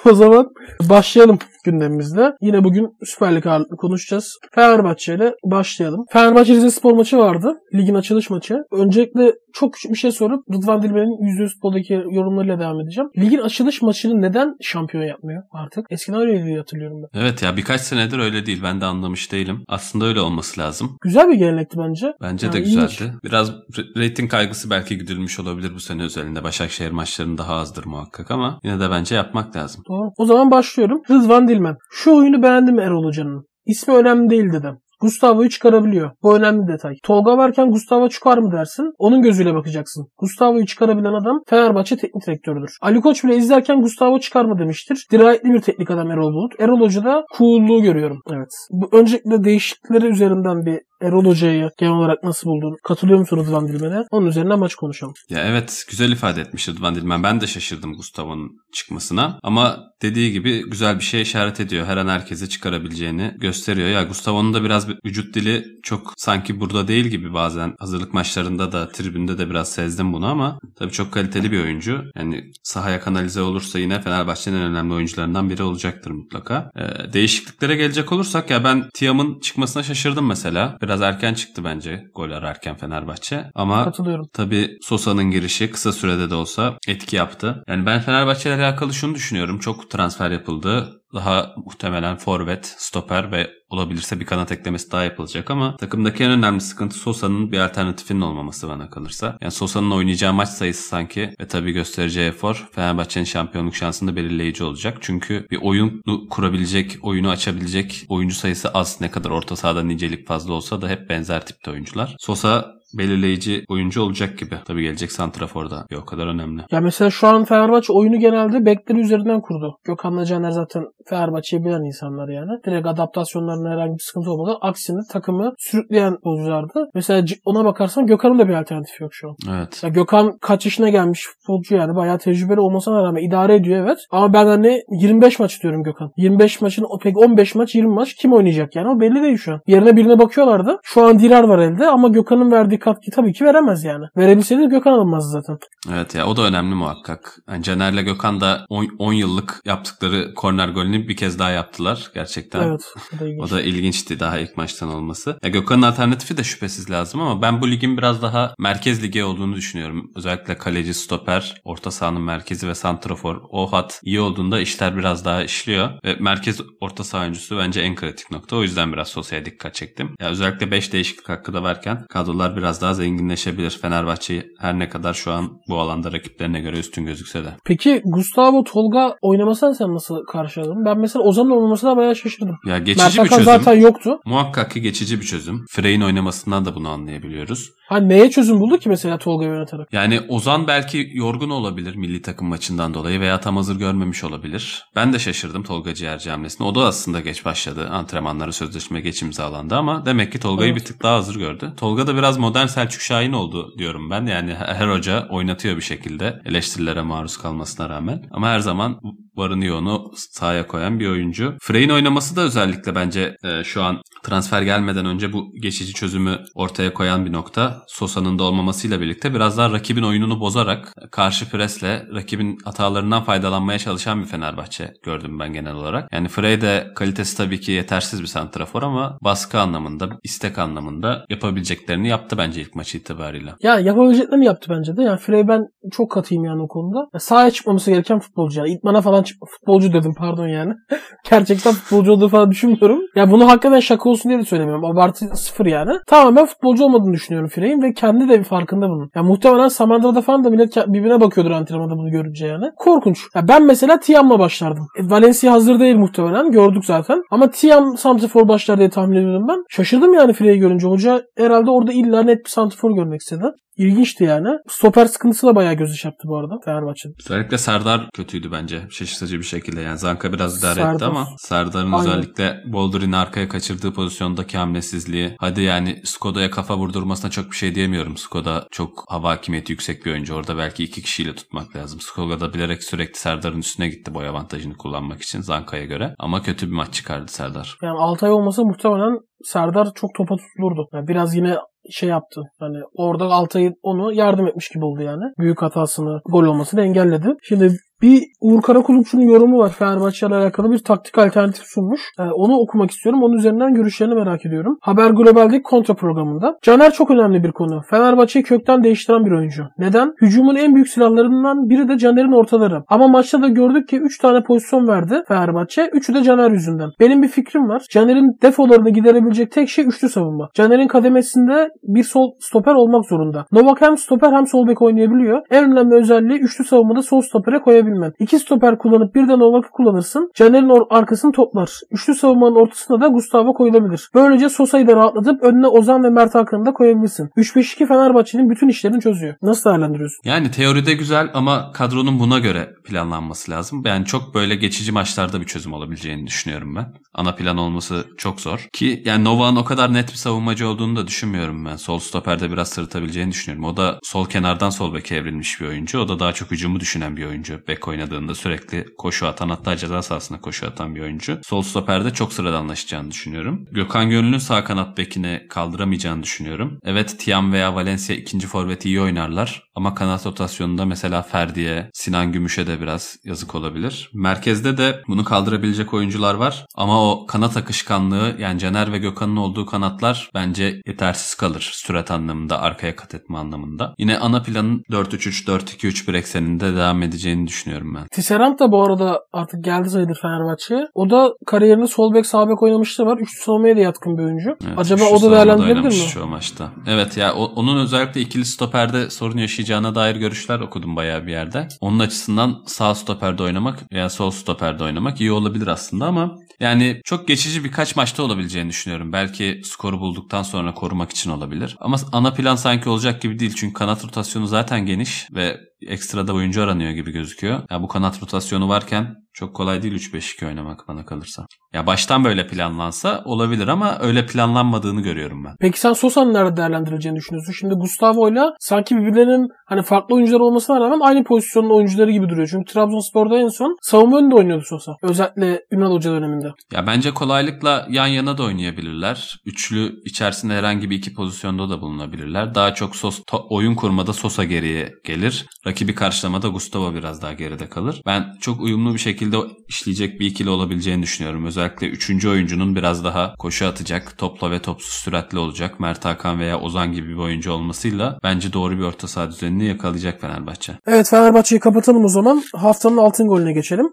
o 0.06 0.14
zaman 0.14 0.48
başlayalım 0.90 1.40
gündemimizde. 1.66 2.34
Yine 2.42 2.64
bugün 2.64 2.90
Süper 3.06 3.36
Lig 3.36 3.48
ağırlıklı 3.48 3.78
konuşacağız. 3.78 4.38
Fenerbahçe 4.56 5.16
ile 5.16 5.34
başlayalım. 5.46 6.06
Fenerbahçe 6.10 6.54
Rize 6.54 6.72
Spor 6.72 6.94
maçı 6.94 7.18
vardı. 7.18 7.54
Ligin 7.74 7.94
açılış 7.96 8.30
maçı. 8.30 8.56
Öncelikle 8.72 9.34
çok 9.54 9.74
küçük 9.74 9.92
bir 9.92 9.98
şey 9.98 10.12
sorup 10.12 10.44
Rıdvan 10.54 10.82
Dilmen'in 10.82 11.44
%100 11.44 11.48
futboldaki 11.54 11.94
yorumlarıyla 11.94 12.60
devam 12.60 12.82
edeceğim. 12.82 13.10
Ligin 13.18 13.38
açılış 13.38 13.82
maçını 13.82 14.22
neden 14.22 14.56
şampiyon 14.62 15.04
yapmıyor 15.04 15.44
artık? 15.52 15.86
Eskiden 15.90 16.20
öyleydi 16.22 16.58
hatırlıyorum 16.58 16.98
ben. 17.04 17.20
Evet 17.22 17.44
ya 17.44 17.58
birkaç 17.58 17.82
senedir 17.98 18.20
öyle 18.20 18.46
değil. 18.46 18.60
Ben 18.64 18.82
de 18.82 18.86
anlamış 18.86 19.32
değilim. 19.32 19.64
Aslında 19.68 20.06
öyle 20.06 20.22
olması 20.22 20.62
lazım. 20.62 20.98
Güzel 21.02 21.30
bir 21.30 21.36
gelenekti 21.36 21.78
bence. 21.78 22.14
Bence 22.22 22.46
Yani 22.46 22.54
de 22.56 22.60
güzeldi. 22.60 23.14
Biraz 23.24 23.50
r- 23.52 24.02
reyting 24.02 24.32
kaygısı 24.32 24.70
belki 24.70 24.98
güdülmüş 24.98 25.40
olabilir 25.40 25.72
bu 25.76 25.80
sene 25.80 26.04
özelinde. 26.04 26.44
Başakşehir 26.44 26.92
maçlarının 26.92 27.38
daha 27.38 27.54
azdır 27.56 27.86
muhakkak 27.86 28.32
ama 28.32 28.60
yine 28.64 28.80
de 28.80 28.92
bence 28.92 29.16
yapmak 29.16 29.56
lazım. 29.56 29.84
Doğru. 29.90 30.12
O 30.18 30.26
zaman 30.26 30.52
başlıyorum. 30.52 31.02
Rıdvan 31.10 31.48
Dilmen. 31.48 31.76
Şu 31.92 32.16
oyunu 32.16 32.44
beğendim 32.44 32.80
Erol 32.80 33.06
Hoca'nın. 33.06 33.46
İsmi 33.66 33.94
önemli 33.94 34.30
değil 34.30 34.54
dedim. 34.54 34.78
Gustavo'yu 35.02 35.50
çıkarabiliyor. 35.50 36.12
Bu 36.24 36.36
önemli 36.36 36.68
detay. 36.68 36.96
Tolga 37.04 37.38
varken 37.38 37.72
Gustavo 37.72 38.10
çıkar 38.10 38.38
mı 38.38 38.52
dersin? 38.52 38.94
Onun 38.98 39.22
gözüyle 39.22 39.54
bakacaksın. 39.54 40.08
Gustavo'yu 40.18 40.66
çıkarabilen 40.66 41.14
adam 41.14 41.42
Fenerbahçe 41.48 41.98
teknik 41.98 42.28
direktörüdür. 42.28 42.78
Ali 42.82 43.02
Koç 43.02 43.24
bile 43.24 43.36
izlerken 43.36 43.82
Gustavo 43.82 44.20
çıkar 44.20 44.46
mı 44.46 44.60
demiştir. 44.60 45.08
Dirayetli 45.12 45.54
bir 45.54 45.62
teknik 45.62 45.92
adam 45.92 46.12
Erol 46.12 46.34
Bulut. 46.34 46.60
Erol 46.60 46.80
Hoca'da 46.80 47.26
coolluğu 47.38 47.82
görüyorum. 47.82 48.20
Evet. 48.32 48.50
Bu 48.72 48.90
öncelikle 48.92 49.44
değişiklikleri 49.44 50.06
üzerinden 50.06 50.66
bir 50.66 50.80
Erol 51.02 51.26
Hoca'yı 51.26 51.70
genel 51.78 51.94
olarak 51.94 52.24
nasıl 52.24 52.50
buldun? 52.50 52.78
Katılıyor 52.84 53.20
musun 53.20 53.38
Rıdvan 53.38 53.68
Dilmen'e? 53.68 54.06
Onun 54.12 54.28
üzerinden 54.28 54.60
maç 54.60 54.76
konuşalım. 54.76 55.14
Ya 55.30 55.44
evet 55.44 55.86
güzel 55.90 56.12
ifade 56.12 56.42
etmiş 56.42 56.70
Rıdvan 56.70 56.96
Dilmen. 56.96 57.24
Ben 57.24 57.42
de 57.42 57.48
şaşırdım 57.48 57.94
Gustavo'nun 57.94 58.52
çıkmasına. 58.74 59.40
Ama 59.44 59.80
dediği 60.02 60.32
gibi 60.32 60.70
güzel 60.70 61.00
bir 61.00 61.04
şey 61.04 61.22
işaret 61.22 61.60
ediyor. 61.60 61.86
Her 61.86 61.98
an 61.98 62.08
herkese 62.08 62.50
çıkarabileceğini 62.50 63.34
gösteriyor. 63.38 63.90
Ya 63.90 64.04
Gustavo'nun 64.04 64.54
da 64.54 64.64
biraz 64.64 64.90
bir 64.90 64.98
vücut 65.06 65.36
dili 65.36 65.66
çok 65.84 66.14
sanki 66.18 66.60
burada 66.60 66.88
değil 66.88 67.06
gibi 67.06 67.34
bazen. 67.34 67.76
Hazırlık 67.80 68.14
maçlarında 68.14 68.72
da 68.72 68.90
tribünde 68.90 69.38
de 69.38 69.50
biraz 69.50 69.72
sezdim 69.72 70.14
bunu 70.14 70.26
ama 70.26 70.60
tabii 70.76 70.92
çok 70.92 71.12
kaliteli 71.12 71.52
bir 71.52 71.64
oyuncu. 71.64 72.04
Yani 72.16 72.52
sahaya 72.64 73.00
kanalize 73.00 73.42
olursa 73.42 73.80
yine 73.80 74.02
Fenerbahçe'nin 74.02 74.58
en 74.58 74.64
önemli 74.64 74.94
oyuncularından 74.94 75.50
biri 75.50 75.64
olacaktır 75.64 76.12
mutlaka. 76.12 76.72
Ee, 76.76 77.14
değişikliklere 77.14 77.76
gelecek 77.76 78.12
olursak 78.12 78.50
ya 78.50 78.64
ben 78.64 78.90
Tiam'ın 78.94 79.40
çıkmasına 79.40 79.84
şaşırdım 79.84 80.28
mesela. 80.28 80.78
Biraz 80.88 81.02
erken 81.02 81.34
çıktı 81.34 81.64
bence 81.64 82.08
gol 82.16 82.32
ararken 82.32 82.78
Fenerbahçe. 82.78 83.52
Ama 83.56 83.84
Katılıyorum. 83.84 84.28
Tabii 84.34 84.78
Sosa'nın 84.82 85.32
girişi 85.32 85.72
kısa 85.72 85.92
sürede 85.92 86.30
de 86.30 86.36
olsa 86.36 86.78
etki 86.88 87.16
yaptı. 87.16 87.64
Yani 87.68 87.86
ben 87.86 88.00
Fenerbahçe 88.00 88.50
ile 88.56 88.66
alakalı 88.66 88.94
şunu 88.94 89.16
düşünüyorum. 89.16 89.60
Çok 89.60 89.92
transfer 89.92 90.32
yapıldı. 90.32 90.97
Daha 91.14 91.54
muhtemelen 91.66 92.18
forvet, 92.18 92.76
stoper 92.78 93.32
ve 93.32 93.50
olabilirse 93.70 94.20
bir 94.20 94.26
kanat 94.26 94.52
eklemesi 94.52 94.92
daha 94.92 95.04
yapılacak 95.04 95.52
ama 95.52 95.78
takımdaki 95.78 96.24
en 96.24 96.32
önemli 96.32 96.62
sıkıntı 96.62 96.98
Sosa'nın 96.98 97.52
bir 97.52 97.60
alternatifinin 97.60 98.22
olmaması 98.22 98.68
bana 98.68 98.90
kalırsa. 98.90 99.38
Yani 99.42 99.52
Sosa'nın 99.52 99.92
oynayacağı 99.92 100.34
maç 100.34 100.50
sayısı 100.50 100.88
sanki 100.88 101.34
ve 101.42 101.48
tabii 101.48 101.72
göstereceği 101.72 102.28
efor 102.28 102.70
Fenerbahçe'nin 102.72 103.26
şampiyonluk 103.26 103.76
şansında 103.76 104.16
belirleyici 104.16 104.64
olacak. 104.64 104.98
Çünkü 105.02 105.48
bir 105.52 105.60
oyun 105.62 106.04
kurabilecek, 106.30 106.98
oyunu 107.02 107.30
açabilecek 107.30 108.06
oyuncu 108.10 108.36
sayısı 108.36 108.70
az. 108.70 109.02
Ne 109.02 109.12
kadar 109.12 109.30
orta 109.30 109.56
sahada 109.56 109.84
nicelik 109.84 110.28
fazla 110.28 110.54
olsa 110.54 110.82
da 110.82 110.90
hep 110.90 111.10
benzer 111.10 111.46
tipte 111.46 111.72
oyuncular. 111.72 112.16
Sosa 112.20 112.77
belirleyici 112.94 113.66
oyuncu 113.70 114.02
olacak 114.02 114.38
gibi. 114.38 114.56
Tabii 114.66 114.82
gelecek 114.82 115.12
santraforda 115.12 115.86
bir 115.92 115.96
o 115.96 116.06
kadar 116.06 116.28
önemli. 116.28 116.62
Ya 116.72 116.82
mesela 116.82 117.10
şu 117.10 117.28
an 117.28 117.44
Fenerbahçe 117.44 117.94
oyunu 117.94 118.20
genelde 118.20 118.66
bekleri 118.66 119.00
üzerinden 119.00 119.42
kurdu. 119.42 119.78
Gökhan'la 119.84 120.26
Caner 120.26 120.52
zaten 120.52 120.84
Fenerbahçe'yi 121.06 121.66
bilen 121.66 121.82
insanlar 121.82 122.30
yani. 122.30 122.52
Direkt 122.66 122.88
adaptasyonlarına 122.88 123.70
herhangi 123.70 123.94
bir 123.94 124.04
sıkıntı 124.04 124.32
olmadı. 124.32 124.58
Aksine 124.62 125.00
takımı 125.12 125.54
sürükleyen 125.58 126.18
oyunculardı. 126.22 126.90
Mesela 126.94 127.26
ona 127.46 127.66
bakarsan 127.66 128.06
Gökhan'ın 128.08 128.40
da 128.40 128.48
bir 128.48 128.54
alternatifi 128.54 129.04
yok 129.04 129.14
şu 129.14 129.30
an. 129.30 129.36
Evet. 129.50 129.84
Ya 129.84 129.90
Gökhan 129.90 130.38
kaç 130.42 130.66
yaşına 130.66 130.90
gelmiş 130.90 131.26
futbolcu 131.28 131.76
yani 131.76 131.96
bayağı 131.96 132.18
tecrübeli 132.18 132.60
olmasına 132.60 133.04
rağmen 133.04 133.28
idare 133.28 133.56
ediyor 133.56 133.86
evet. 133.86 133.98
Ama 134.12 134.34
ben 134.34 134.46
hani 134.46 134.82
25 134.92 135.40
maç 135.40 135.64
diyorum 135.64 135.84
Gökhan. 135.84 136.12
25 136.18 136.62
maçın 136.62 136.86
pek 137.02 137.18
15 137.18 137.56
maç 137.56 137.76
20 137.76 137.94
maç 137.94 138.14
kim 138.14 138.34
oynayacak 138.34 138.76
yani 138.76 138.90
o 138.90 139.00
belli 139.00 139.22
değil 139.22 139.38
şu 139.38 139.54
an. 139.54 139.62
Yerine 139.68 139.96
birine 139.96 140.20
bakıyorlardı. 140.20 140.80
Şu 140.84 141.04
an 141.04 141.20
Dirar 141.20 141.44
var 141.44 141.60
elde 141.60 141.88
ama 141.88 142.08
Gökhan'ın 142.08 142.52
verdiği 142.52 142.77
katkı 142.80 143.12
tabii 143.12 143.34
ki 143.34 143.46
veremez 143.46 143.84
yani. 143.84 144.06
Verebilseydi 144.18 144.68
Gökhan 144.70 144.92
alınmazdı 144.92 145.30
zaten. 145.30 145.58
Evet 145.94 146.16
ya 146.16 146.28
o 146.28 146.38
da 146.38 146.42
önemli 146.42 146.76
muhakkak. 146.76 147.38
Yani 147.50 147.64
Caner'le 147.64 148.02
Gökhan 148.06 148.42
da 148.42 148.66
10 149.00 149.14
yıllık 149.14 149.62
yaptıkları 149.66 150.34
korner 150.34 150.70
golünü 150.70 151.08
bir 151.08 151.16
kez 151.16 151.40
daha 151.40 151.50
yaptılar 151.50 152.12
gerçekten. 152.14 152.62
Evet. 152.62 152.94
O 153.16 153.20
da, 153.20 153.26
o 153.44 153.50
da 153.50 153.62
ilginçti 153.62 154.20
daha 154.20 154.38
ilk 154.38 154.58
maçtan 154.58 154.94
olması. 154.94 155.40
Ya 155.44 155.50
Gökhan'ın 155.50 155.82
alternatifi 155.82 156.38
de 156.38 156.44
şüphesiz 156.44 156.92
lazım 156.92 157.22
ama 157.22 157.42
ben 157.42 157.62
bu 157.62 157.72
ligin 157.72 157.98
biraz 157.98 158.22
daha 158.22 158.54
merkez 158.60 159.04
ligi 159.04 159.24
olduğunu 159.24 159.56
düşünüyorum. 159.56 160.12
Özellikle 160.16 160.58
kaleci, 160.58 160.94
stoper, 160.94 161.62
orta 161.64 161.92
sahanın 161.92 162.22
merkezi 162.22 162.68
ve 162.68 162.76
santrafor 162.76 163.42
o 163.50 163.72
hat 163.74 164.00
iyi 164.04 164.20
olduğunda 164.20 164.60
işler 164.60 164.98
biraz 164.98 165.26
daha 165.26 165.44
işliyor 165.44 165.90
ve 166.06 166.16
merkez 166.20 166.62
orta 166.82 167.04
saha 167.04 167.22
oyuncusu 167.22 167.58
bence 167.58 167.82
en 167.82 167.96
kritik 167.96 168.32
nokta. 168.32 168.56
O 168.56 168.64
yüzden 168.64 168.94
biraz 168.94 169.08
sosyal 169.08 169.46
dikkat 169.46 169.76
çektim. 169.76 170.16
Ya 170.20 170.30
özellikle 170.30 170.72
5 170.72 170.94
değişiklik 170.94 171.30
hakkı 171.30 171.54
da 171.54 171.64
varken 171.64 172.06
kadrolar 172.10 172.58
biraz 172.58 172.67
daha 172.82 172.94
zenginleşebilir. 172.94 173.78
Fenerbahçe 173.82 174.46
her 174.60 174.80
ne 174.80 174.90
kadar 174.90 175.14
şu 175.14 175.32
an 175.32 175.50
bu 175.70 175.80
alanda 175.80 176.12
rakiplerine 176.12 176.60
göre 176.62 176.80
üstün 176.80 177.06
gözükse 177.06 177.44
de. 177.44 177.50
Peki 177.66 178.02
Gustavo 178.06 178.64
Tolga 178.64 179.16
oynamasını 179.22 179.76
sen 179.76 179.94
nasıl 179.94 180.26
karşıladın? 180.26 180.86
Ben 180.86 181.00
mesela 181.00 181.24
Ozan'ın 181.24 181.50
olmamasına 181.50 181.98
bayağı 181.98 182.16
şaşırdım. 182.16 182.56
Ya 182.66 182.78
geçici 182.78 183.04
Mert 183.04 183.24
bir 183.24 183.30
çözüm. 183.30 183.44
zaten 183.46 183.74
yoktu. 183.74 184.20
Muhakkak 184.26 184.72
ki 184.72 184.82
geçici 184.82 185.20
bir 185.20 185.26
çözüm. 185.26 185.66
Frey'in 185.72 186.02
oynamasından 186.02 186.66
da 186.66 186.76
bunu 186.76 186.90
anlayabiliyoruz. 186.90 187.70
Ha 187.88 187.98
neye 188.00 188.30
çözüm 188.30 188.60
buldu 188.60 188.78
ki 188.78 188.90
mesela 188.90 189.18
Tolga'yı 189.18 189.52
yöneterek? 189.52 189.88
Yani 189.92 190.22
Ozan 190.30 190.68
belki 190.68 191.10
yorgun 191.14 191.50
olabilir 191.50 191.96
milli 191.96 192.22
takım 192.22 192.48
maçından 192.48 192.94
dolayı 192.94 193.20
veya 193.20 193.40
tam 193.40 193.56
hazır 193.56 193.76
görmemiş 193.80 194.24
olabilir. 194.24 194.86
Ben 194.96 195.14
de 195.14 195.20
şaşırdım 195.20 195.64
Tolga 195.64 195.94
Ciğerci 195.94 196.30
hamlesine. 196.30 196.68
O 196.68 196.76
da 196.76 196.86
aslında 196.86 197.20
geç 197.20 197.46
başladı. 197.46 197.90
Antrenmanlara 197.92 198.52
sözleşme 198.52 199.02
geç 199.02 199.22
imzalandı 199.22 199.76
ama 199.76 200.06
demek 200.06 200.32
ki 200.32 200.40
Tolga'yı 200.40 200.72
Evet. 200.72 200.82
bir 200.82 200.86
tık 200.86 201.04
daha 201.04 201.16
hazır 201.16 201.36
gördü. 201.36 201.74
Tolga 201.78 202.08
da 202.08 202.16
biraz 202.16 202.38
modern 202.38 202.66
Selçuk 202.66 203.02
Şahin 203.02 203.34
oldu 203.34 203.74
diyorum 203.78 204.10
ben. 204.10 204.26
Yani 204.26 204.54
her 204.56 204.88
hoca 204.88 205.28
oynatıyor 205.30 205.76
bir 205.76 205.82
şekilde 205.82 206.42
eleştirilere 206.46 207.02
maruz 207.02 207.38
kalmasına 207.38 207.90
rağmen. 207.90 208.24
Ama 208.32 208.50
her 208.50 208.60
zaman 208.60 209.00
varını 209.38 209.66
yoğunu 209.66 210.12
sahaya 210.16 210.68
koyan 210.68 211.00
bir 211.00 211.08
oyuncu. 211.08 211.58
Frey'in 211.62 211.90
oynaması 211.90 212.36
da 212.36 212.42
özellikle 212.42 212.96
bence 212.96 213.36
e, 213.44 213.64
şu 213.64 213.84
an 213.84 214.02
transfer 214.24 214.62
gelmeden 214.62 215.06
önce 215.06 215.34
bu 215.34 215.52
geçici 215.62 215.94
çözümü 215.94 216.40
ortaya 216.56 216.94
koyan 216.94 217.26
bir 217.26 217.34
nokta. 217.34 217.84
Sosa'nın 217.88 218.40
da 218.40 218.44
olmamasıyla 218.44 219.02
birlikte 219.02 219.34
biraz 219.34 219.58
daha 219.58 219.72
rakibin 219.72 220.04
oyununu 220.04 220.40
bozarak 220.40 220.94
karşı 221.12 221.50
presle 221.50 222.06
rakibin 222.14 222.58
hatalarından 222.66 223.24
faydalanmaya 223.24 223.80
çalışan 223.80 224.22
bir 224.22 224.26
Fenerbahçe 224.26 224.94
gördüm 225.04 225.40
ben 225.40 225.54
genel 225.54 225.74
olarak. 225.74 226.14
Yani 226.14 226.28
Frey 226.28 226.62
de 226.62 226.88
kalitesi 226.96 227.38
tabii 227.38 227.60
ki 227.60 227.72
yetersiz 227.72 228.22
bir 228.22 228.28
santrafor 228.28 228.84
ama 228.84 229.18
baskı 229.22 229.60
anlamında, 229.60 230.10
istek 230.24 230.60
anlamında 230.60 231.26
yapabileceklerini 231.30 232.08
yaptı 232.08 232.38
bence 232.38 232.62
ilk 232.62 232.76
maçı 232.76 232.98
itibariyle. 232.98 233.54
Ya 233.62 233.80
yapabileceklerini 233.80 234.46
yaptı 234.46 234.70
bence 234.78 234.98
de. 234.98 235.04
Yani 235.04 235.20
Frey 235.20 235.48
ben 235.48 235.68
çok 235.92 236.12
katıyım 236.12 236.44
yani 236.44 236.62
o 236.62 236.68
konuda. 236.68 237.08
Ya 237.14 237.20
sahaya 237.20 237.52
çıkmaması 237.52 237.92
gereken 237.92 238.20
futbolcu 238.20 238.60
yani. 238.60 238.72
İtmana 238.72 239.02
falan 239.02 239.24
çık 239.28 239.38
futbolcu 239.48 239.94
dedim 239.94 240.14
pardon 240.18 240.48
yani. 240.48 240.74
Gerçekten 241.30 241.74
futbolcu 241.74 242.12
olduğu 242.12 242.30
falan 242.30 242.52
düşünmüyorum. 242.52 243.00
Ya 243.16 243.32
bunu 243.32 243.48
hakikaten 243.48 243.80
şaka 243.80 244.10
olsun 244.10 244.30
diye 244.30 244.40
de 244.40 244.44
söylemiyorum. 244.44 244.86
Abartı 244.86 245.26
sıfır 245.34 245.66
yani. 245.66 245.92
Tamamen 246.08 246.46
futbolcu 246.46 246.84
olmadığını 246.84 247.14
düşünüyorum 247.14 247.50
Frey'in 247.50 247.82
ve 247.82 247.94
kendi 247.94 248.30
de 248.30 248.40
bir 248.40 248.44
farkında 248.44 248.90
bunun. 248.90 249.10
Ya 249.16 249.24
muhtemelen 249.24 249.68
Samandıra'da 249.68 250.22
falan 250.22 250.44
da 250.44 250.50
millet 250.50 250.76
birbirine 250.76 251.22
bakıyordur 251.22 251.52
antrenmanda 251.52 251.98
bunu 251.98 252.12
görünce 252.12 252.48
yani. 252.48 252.66
Korkunç. 252.78 253.20
Ya 253.36 253.48
ben 253.48 253.66
mesela 253.66 254.00
Tiam'la 254.00 254.40
başlardım. 254.40 254.88
E, 255.00 255.10
Valencia 255.10 255.52
hazır 255.52 255.80
değil 255.80 255.96
muhtemelen. 255.96 256.52
Gördük 256.52 256.86
zaten. 256.86 257.24
Ama 257.32 257.50
Tiam 257.50 257.98
Santrafor 257.98 258.48
başlar 258.48 258.80
diye 258.80 258.90
tahmin 258.90 259.18
ediyordum 259.18 259.48
ben. 259.48 259.64
Şaşırdım 259.70 260.14
yani 260.14 260.34
Frey'i 260.34 260.60
görünce. 260.60 260.88
Hoca 260.88 261.22
herhalde 261.38 261.72
orada 261.72 261.94
illa 261.94 262.24
net 262.24 262.46
bir 262.46 262.50
Santrafor 262.50 262.92
görmek 262.92 263.22
istedi. 263.22 263.44
İlginçti 263.78 264.24
yani. 264.24 264.50
Stoper 264.68 265.06
sıkıntısı 265.06 265.48
da 265.48 265.56
bayağı 265.56 265.74
göz 265.74 266.06
yaptı 266.06 266.28
bu 266.28 266.38
arada 266.38 266.60
Fenerbahçe'nin. 266.66 267.16
Özellikle 267.20 267.58
Serdar 267.58 268.10
kötüydü 268.14 268.52
bence 268.52 268.82
şaşırtıcı 268.90 269.38
bir 269.38 269.44
şekilde. 269.44 269.82
Yani 269.82 269.98
Zanka 269.98 270.34
biraz 270.34 270.60
idare 270.60 270.94
etti 270.94 271.06
ama 271.06 271.28
Serdar'ın 271.38 271.92
Aynen. 271.92 272.00
özellikle 272.00 272.64
Boldrin'i 272.66 273.18
arkaya 273.18 273.50
kaçırdığı 273.50 273.94
pozisyondaki 273.94 274.58
hamlesizliği. 274.58 275.36
Hadi 275.40 275.62
yani 275.62 276.02
Skoda'ya 276.04 276.52
kafa 276.52 276.78
vurdurmasına 276.78 277.32
çok 277.32 277.52
bir 277.52 277.56
şey 277.56 277.76
diyemiyorum. 277.76 278.18
Skoda 278.18 278.68
çok 278.72 279.04
hava 279.08 279.30
hakimiyeti 279.30 279.72
yüksek 279.72 280.06
bir 280.06 280.12
oyuncu. 280.12 280.36
Orada 280.36 280.58
belki 280.58 280.84
iki 280.84 281.02
kişiyle 281.02 281.36
tutmak 281.36 281.76
lazım. 281.76 282.00
Skoda 282.00 282.40
da 282.40 282.54
bilerek 282.54 282.84
sürekli 282.84 283.20
Serdar'ın 283.20 283.60
üstüne 283.60 283.90
gitti 283.90 284.14
boy 284.14 284.28
avantajını 284.28 284.78
kullanmak 284.78 285.22
için 285.22 285.42
Zanka'ya 285.42 285.86
göre. 285.86 286.16
Ama 286.20 286.42
kötü 286.42 286.68
bir 286.68 286.76
maç 286.76 286.94
çıkardı 286.94 287.32
Serdar. 287.32 287.78
Yani 287.82 288.00
Altay 288.00 288.32
olmasa 288.32 288.64
muhtemelen 288.64 289.20
Serdar 289.44 289.88
çok 289.96 290.16
topa 290.16 290.36
tutulurdu. 290.36 290.88
Yani 290.94 291.08
biraz 291.08 291.36
yine 291.36 291.58
şey 291.92 292.10
yaptı. 292.10 292.42
Hani 292.60 292.78
orada 292.94 293.26
Altay 293.26 293.74
onu 293.82 294.14
yardım 294.14 294.48
etmiş 294.48 294.70
gibi 294.70 294.86
oldu 294.86 295.02
yani. 295.02 295.24
Büyük 295.40 295.62
hatasını, 295.62 296.22
gol 296.26 296.44
olmasını 296.44 296.82
engelledi. 296.82 297.28
Şimdi 297.44 297.78
bir 298.02 298.24
Uğur 298.42 298.62
Karakulukçu'nun 298.62 299.22
yorumu 299.22 299.58
var. 299.58 299.70
Fenerbahçe 299.70 300.28
ile 300.28 300.36
alakalı 300.36 300.72
bir 300.72 300.80
taktik 300.80 301.18
alternatif 301.18 301.66
sunmuş. 301.66 302.02
Ee, 302.20 302.24
onu 302.24 302.58
okumak 302.58 302.92
istiyorum. 302.92 303.24
Onun 303.24 303.38
üzerinden 303.38 303.74
görüşlerini 303.74 304.16
merak 304.16 304.46
ediyorum. 304.46 304.78
Haber 304.82 305.10
Global'deki 305.10 305.64
kontra 305.64 305.94
programında. 305.94 306.58
Caner 306.62 306.92
çok 306.92 307.12
önemli 307.12 307.44
bir 307.44 307.52
konu. 307.52 307.82
Fenerbahçe'yi 307.90 308.44
kökten 308.44 308.84
değiştiren 308.84 309.26
bir 309.26 309.32
oyuncu. 309.32 309.64
Neden? 309.78 310.14
Hücumun 310.22 310.56
en 310.56 310.76
büyük 310.76 310.88
silahlarından 310.88 311.70
biri 311.70 311.90
de 311.90 311.98
Caner'in 311.98 312.32
ortaları. 312.32 312.84
Ama 312.88 313.08
maçta 313.08 313.42
da 313.42 313.48
gördük 313.48 313.88
ki 313.88 313.98
3 313.98 314.18
tane 314.18 314.44
pozisyon 314.44 314.88
verdi 314.88 315.24
Fenerbahçe. 315.28 315.82
3'ü 315.82 316.14
de 316.16 316.24
Caner 316.24 316.52
yüzünden. 316.52 316.90
Benim 317.00 317.24
bir 317.24 317.28
fikrim 317.28 317.70
var. 317.70 317.86
Caner'in 317.90 318.38
defolarını 318.42 318.90
giderebilecek 318.90 319.52
tek 319.52 319.70
şey 319.70 319.86
üçlü 319.86 320.10
savunma. 320.10 320.50
Caner'in 320.54 320.88
kademesinde 320.88 321.70
bir 321.84 322.04
sol 322.04 322.32
stoper 322.40 322.74
olmak 322.74 323.06
zorunda. 323.06 323.46
Novak 323.52 323.82
hem 323.82 323.98
stoper 323.98 324.32
hem 324.32 324.48
sol 324.48 324.68
bek 324.68 324.82
oynayabiliyor. 324.82 325.42
En 325.52 325.72
önemli 325.72 325.96
özelliği 325.96 326.40
üçlü 326.40 326.64
savunmada 326.64 327.02
sol 327.02 327.22
stopere 327.22 327.62
koyabilmen. 327.88 328.14
İki 328.20 328.40
stoper 328.40 328.78
kullanıp 328.78 329.16
bir 329.16 329.28
de 329.28 329.40
Novak'ı 329.40 329.70
kullanırsın. 329.70 330.32
Caner'in 330.36 330.72
arkasını 330.90 331.32
toplar. 331.32 331.70
Üçlü 331.92 332.16
savunmanın 332.16 332.56
ortasına 332.56 333.02
da 333.02 333.08
Gustavo 333.08 333.54
koyulabilir. 333.54 334.10
Böylece 334.16 334.50
Sosa'yı 334.50 334.88
da 334.88 334.96
rahatlatıp 334.96 335.44
önüne 335.44 335.68
Ozan 335.68 336.04
ve 336.04 336.10
Mert 336.10 336.36
Hakan'ı 336.36 336.66
da 336.66 336.74
koyabilirsin. 336.74 337.30
3-5-2 337.38 337.88
Fenerbahçe'nin 337.88 338.50
bütün 338.50 338.68
işlerini 338.68 339.02
çözüyor. 339.02 339.36
Nasıl 339.42 339.70
değerlendiriyorsun? 339.70 340.22
Yani 340.26 340.52
teoride 340.52 340.94
güzel 340.94 341.30
ama 341.34 341.72
kadronun 341.72 342.20
buna 342.20 342.40
göre 342.40 342.70
planlanması 342.86 343.52
lazım. 343.52 343.84
Yani 343.86 344.06
çok 344.06 344.36
böyle 344.36 344.56
geçici 344.56 344.92
maçlarda 344.92 345.42
bir 345.42 345.46
çözüm 345.46 345.74
olabileceğini 345.74 346.28
düşünüyorum 346.28 346.76
ben. 346.76 346.94
Ana 347.14 347.36
plan 347.36 347.58
olması 347.58 348.06
çok 348.18 348.42
zor. 348.42 348.68
Ki 348.74 349.02
yani 349.06 349.24
Novak'ın 349.24 349.56
o 349.56 349.66
kadar 349.66 349.94
net 349.94 350.08
bir 350.12 350.18
savunmacı 350.18 350.68
olduğunu 350.68 350.96
da 350.96 351.08
düşünmüyorum 351.08 351.66
ben. 351.66 351.76
Sol 351.76 352.00
stoperde 352.00 352.52
biraz 352.52 352.70
sırıtabileceğini 352.70 353.32
düşünüyorum. 353.32 353.66
O 353.66 353.78
da 353.78 354.00
sol 354.04 354.26
kenardan 354.26 354.70
sol 354.70 354.94
beke 354.94 355.16
evrilmiş 355.16 355.62
bir 355.62 355.68
oyuncu. 355.68 356.00
O 356.00 356.08
da 356.08 356.20
daha 356.20 356.34
çok 356.34 356.52
hücumu 356.52 356.80
düşünen 356.80 357.18
bir 357.18 357.26
oyuncu. 357.26 357.60
Bek 357.68 357.77
oynadığında 357.88 358.36
sürekli 358.36 358.86
koşu 358.98 359.28
atan 359.28 359.50
hatta 359.50 359.78
ceza 359.78 360.02
sahasında 360.02 360.42
koşu 360.42 360.68
atan 360.68 360.96
bir 360.96 361.02
oyuncu. 361.02 361.40
Sol 361.44 361.62
stoperde 361.62 362.14
çok 362.14 362.34
sıradanlaşacağını 362.34 363.12
düşünüyorum. 363.12 363.66
Gökhan 363.72 364.10
Gönül'ün 364.10 364.38
sağ 364.38 364.64
kanat 364.64 364.98
bekini 364.98 365.46
kaldıramayacağını 365.50 366.24
düşünüyorum. 366.24 366.80
Evet 366.84 367.20
Tiam 367.20 367.54
veya 367.54 367.76
Valencia 367.76 368.16
ikinci 368.16 368.48
forveti 368.48 368.90
iyi 368.90 369.02
oynarlar. 369.02 369.64
Ama 369.76 369.96
kanat 369.96 370.26
rotasyonunda 370.26 370.86
mesela 370.86 371.22
Ferdi'ye, 371.22 371.90
Sinan 371.94 372.32
Gümüş'e 372.32 372.68
de 372.68 372.82
biraz 372.82 373.18
yazık 373.24 373.56
olabilir. 373.56 374.10
Merkezde 374.14 374.78
de 374.78 375.02
bunu 375.08 375.24
kaldırabilecek 375.24 375.94
oyuncular 375.94 376.34
var. 376.34 376.66
Ama 376.76 377.12
o 377.12 377.26
kanat 377.28 377.58
akışkanlığı 377.58 378.36
yani 378.40 378.60
Caner 378.60 378.92
ve 378.92 378.98
Gökhan'ın 378.98 379.36
olduğu 379.36 379.66
kanatlar 379.66 380.30
bence 380.34 380.82
yetersiz 380.88 381.36
kalır. 381.36 381.70
Sürat 381.74 382.12
anlamında, 382.12 382.62
arkaya 382.62 382.96
kat 382.96 383.16
etme 383.16 383.38
anlamında. 383.38 383.94
Yine 383.98 384.18
ana 384.18 384.42
planın 384.44 384.84
4-3-3, 384.92 385.46
4-2-3 385.46 386.08
bir 386.08 386.14
ekseninde 386.14 386.76
devam 386.76 387.04
edeceğini 387.04 387.48
düşünüyorum 387.48 387.67
ben. 387.72 388.08
Tisserand 388.12 388.60
da 388.60 388.72
bu 388.72 388.84
arada 388.84 389.20
artık 389.34 389.64
geldi 389.64 389.90
sayılır 389.90 390.18
Fenerbahçe'ye. 390.22 390.88
O 390.94 391.10
da 391.10 391.34
kariyerinde 391.46 391.88
sol 391.88 392.14
bek 392.14 392.26
sağ 392.26 392.50
bek 392.50 392.64
oynamışlığı 392.64 393.06
var. 393.06 393.18
Üçlü 393.18 393.42
savunmaya 393.42 393.76
da 393.76 393.80
yatkın 393.80 394.18
bir 394.18 394.24
oyuncu. 394.24 394.50
Evet, 394.68 394.74
Acaba 394.80 395.04
o 395.04 395.22
da 395.22 395.32
değerlendirilebilir 395.32 395.84
mi? 395.84 395.94
Şu 395.94 396.26
maçta. 396.26 396.72
Evet 396.88 397.18
ya 397.18 397.34
o- 397.36 397.52
onun 397.56 397.78
özellikle 397.84 398.22
ikili 398.22 398.46
stoperde 398.46 399.10
sorun 399.10 399.38
yaşayacağına 399.38 399.96
dair 399.96 400.16
görüşler 400.16 400.60
okudum 400.60 400.96
bayağı 400.96 401.26
bir 401.26 401.32
yerde. 401.32 401.68
Onun 401.82 402.00
açısından 402.00 402.64
sağ 402.66 402.96
stoperde 402.96 403.44
oynamak 403.44 403.92
veya 403.94 404.10
sol 404.10 404.32
stoperde 404.32 404.84
oynamak 404.84 405.22
iyi 405.22 405.32
olabilir 405.32 405.68
aslında 405.68 406.06
ama 406.06 406.36
Yani 406.60 407.02
çok 407.04 407.28
geçici 407.28 407.64
birkaç 407.64 407.96
maçta 407.96 408.24
olabileceğini 408.24 408.70
düşünüyorum. 408.70 409.14
Belki 409.14 409.62
skoru 409.64 410.00
bulduktan 410.00 410.44
sonra 410.44 410.74
korumak 410.74 411.12
için 411.12 411.32
olabilir. 411.32 411.78
Ama 411.80 411.98
ana 412.12 412.34
plan 412.34 412.56
sanki 412.56 412.90
olacak 412.90 413.22
gibi 413.22 413.40
değil. 413.40 413.54
Çünkü 413.58 413.74
kanat 413.74 414.06
rotasyonu 414.06 414.48
zaten 414.48 414.86
geniş 414.86 415.28
ve 415.36 415.58
ekstra 415.82 416.28
da 416.28 416.34
oyuncu 416.34 416.62
aranıyor 416.62 416.92
gibi 416.92 417.12
gözüküyor. 417.12 417.64
Ya 417.70 417.82
bu 417.82 417.88
kanat 417.88 418.22
rotasyonu 418.22 418.70
varken 418.70 419.27
çok 419.38 419.56
kolay 419.56 419.82
değil 419.82 419.94
3-5-2 419.94 420.48
oynamak 420.48 420.88
bana 420.88 421.06
kalırsa. 421.06 421.46
Ya 421.74 421.88
baştan 421.88 422.24
böyle 422.24 422.48
planlansa 422.48 423.22
olabilir 423.26 423.68
ama 423.68 423.98
öyle 424.00 424.26
planlanmadığını 424.26 425.02
görüyorum 425.02 425.46
ben. 425.46 425.56
Peki 425.60 425.80
sen 425.80 425.94
Sosa'nın 425.94 426.34
nerede 426.34 426.58
değerlendirileceğini 426.58 427.18
düşünüyorsun? 427.18 427.54
Şimdi 427.54 427.74
Gustavo'yla 427.74 428.54
sanki 428.60 428.96
birbirlerinin 428.96 429.48
hani 429.66 429.82
farklı 429.82 430.16
oyuncular 430.16 430.40
olmasına 430.40 430.80
rağmen 430.80 431.00
aynı 431.00 431.24
pozisyonun 431.24 431.70
oyuncuları 431.70 432.12
gibi 432.12 432.30
duruyor. 432.30 432.48
Çünkü 432.52 432.74
Trabzonspor'da 432.74 433.38
en 433.38 433.48
son 433.48 433.78
savunma 433.82 434.18
önünde 434.18 434.36
oynuyordu 434.36 434.64
Sosa. 434.66 434.96
Özellikle 435.04 435.62
Ünal 435.72 435.92
Hoca 435.92 436.12
döneminde. 436.12 436.48
Ya 436.74 436.88
bence 436.88 437.14
kolaylıkla 437.14 437.88
yan 437.90 438.08
yana 438.08 438.38
da 438.38 438.44
oynayabilirler. 438.44 439.36
Üçlü 439.46 440.02
içerisinde 440.06 440.54
herhangi 440.54 440.90
bir 440.90 440.98
iki 440.98 441.14
pozisyonda 441.14 441.70
da 441.70 441.82
bulunabilirler. 441.82 442.56
Daha 442.56 442.74
çok 442.74 442.96
sos, 442.96 443.22
oyun 443.50 443.76
kurmada 443.76 444.14
Sosa 444.14 444.44
geriye 444.44 444.94
gelir. 445.06 445.46
Rakibi 445.68 445.96
karşılamada 445.96 446.48
Gustavo 446.48 446.94
biraz 446.94 447.22
daha 447.22 447.34
geride 447.34 447.70
kalır. 447.70 448.02
Ben 448.06 448.26
çok 448.42 448.62
uyumlu 448.62 448.94
bir 448.94 449.00
şekilde 449.00 449.27
işleyecek 449.68 450.20
bir 450.20 450.26
ikili 450.26 450.50
olabileceğini 450.50 451.04
düşünüyorum. 451.04 451.46
Özellikle 451.46 451.88
üçüncü 451.88 452.30
oyuncunun 452.30 452.76
biraz 452.76 453.04
daha 453.04 453.36
koşu 453.36 453.68
atacak, 453.68 454.18
topla 454.18 454.52
ve 454.52 454.62
topsuz 454.62 454.94
süratli 454.94 455.40
olacak. 455.40 455.80
Mert 455.80 456.06
Hakan 456.06 456.40
veya 456.40 456.60
Ozan 456.60 456.92
gibi 456.92 457.10
bir 457.10 457.18
oyuncu 457.18 457.52
olmasıyla 457.52 458.20
bence 458.24 458.54
doğru 458.54 458.78
bir 458.78 458.84
orta 458.84 459.08
saha 459.08 459.32
düzenini 459.32 459.66
yakalayacak 459.66 460.22
Fenerbahçe. 460.22 460.74
Evet 460.88 461.10
Fenerbahçe'yi 461.10 461.60
kapatalım 461.60 462.06
o 462.06 462.10
zaman. 462.10 462.44
Haftanın 462.56 462.98
altın 462.98 463.28
golüne 463.28 463.54
geçelim. 463.54 463.90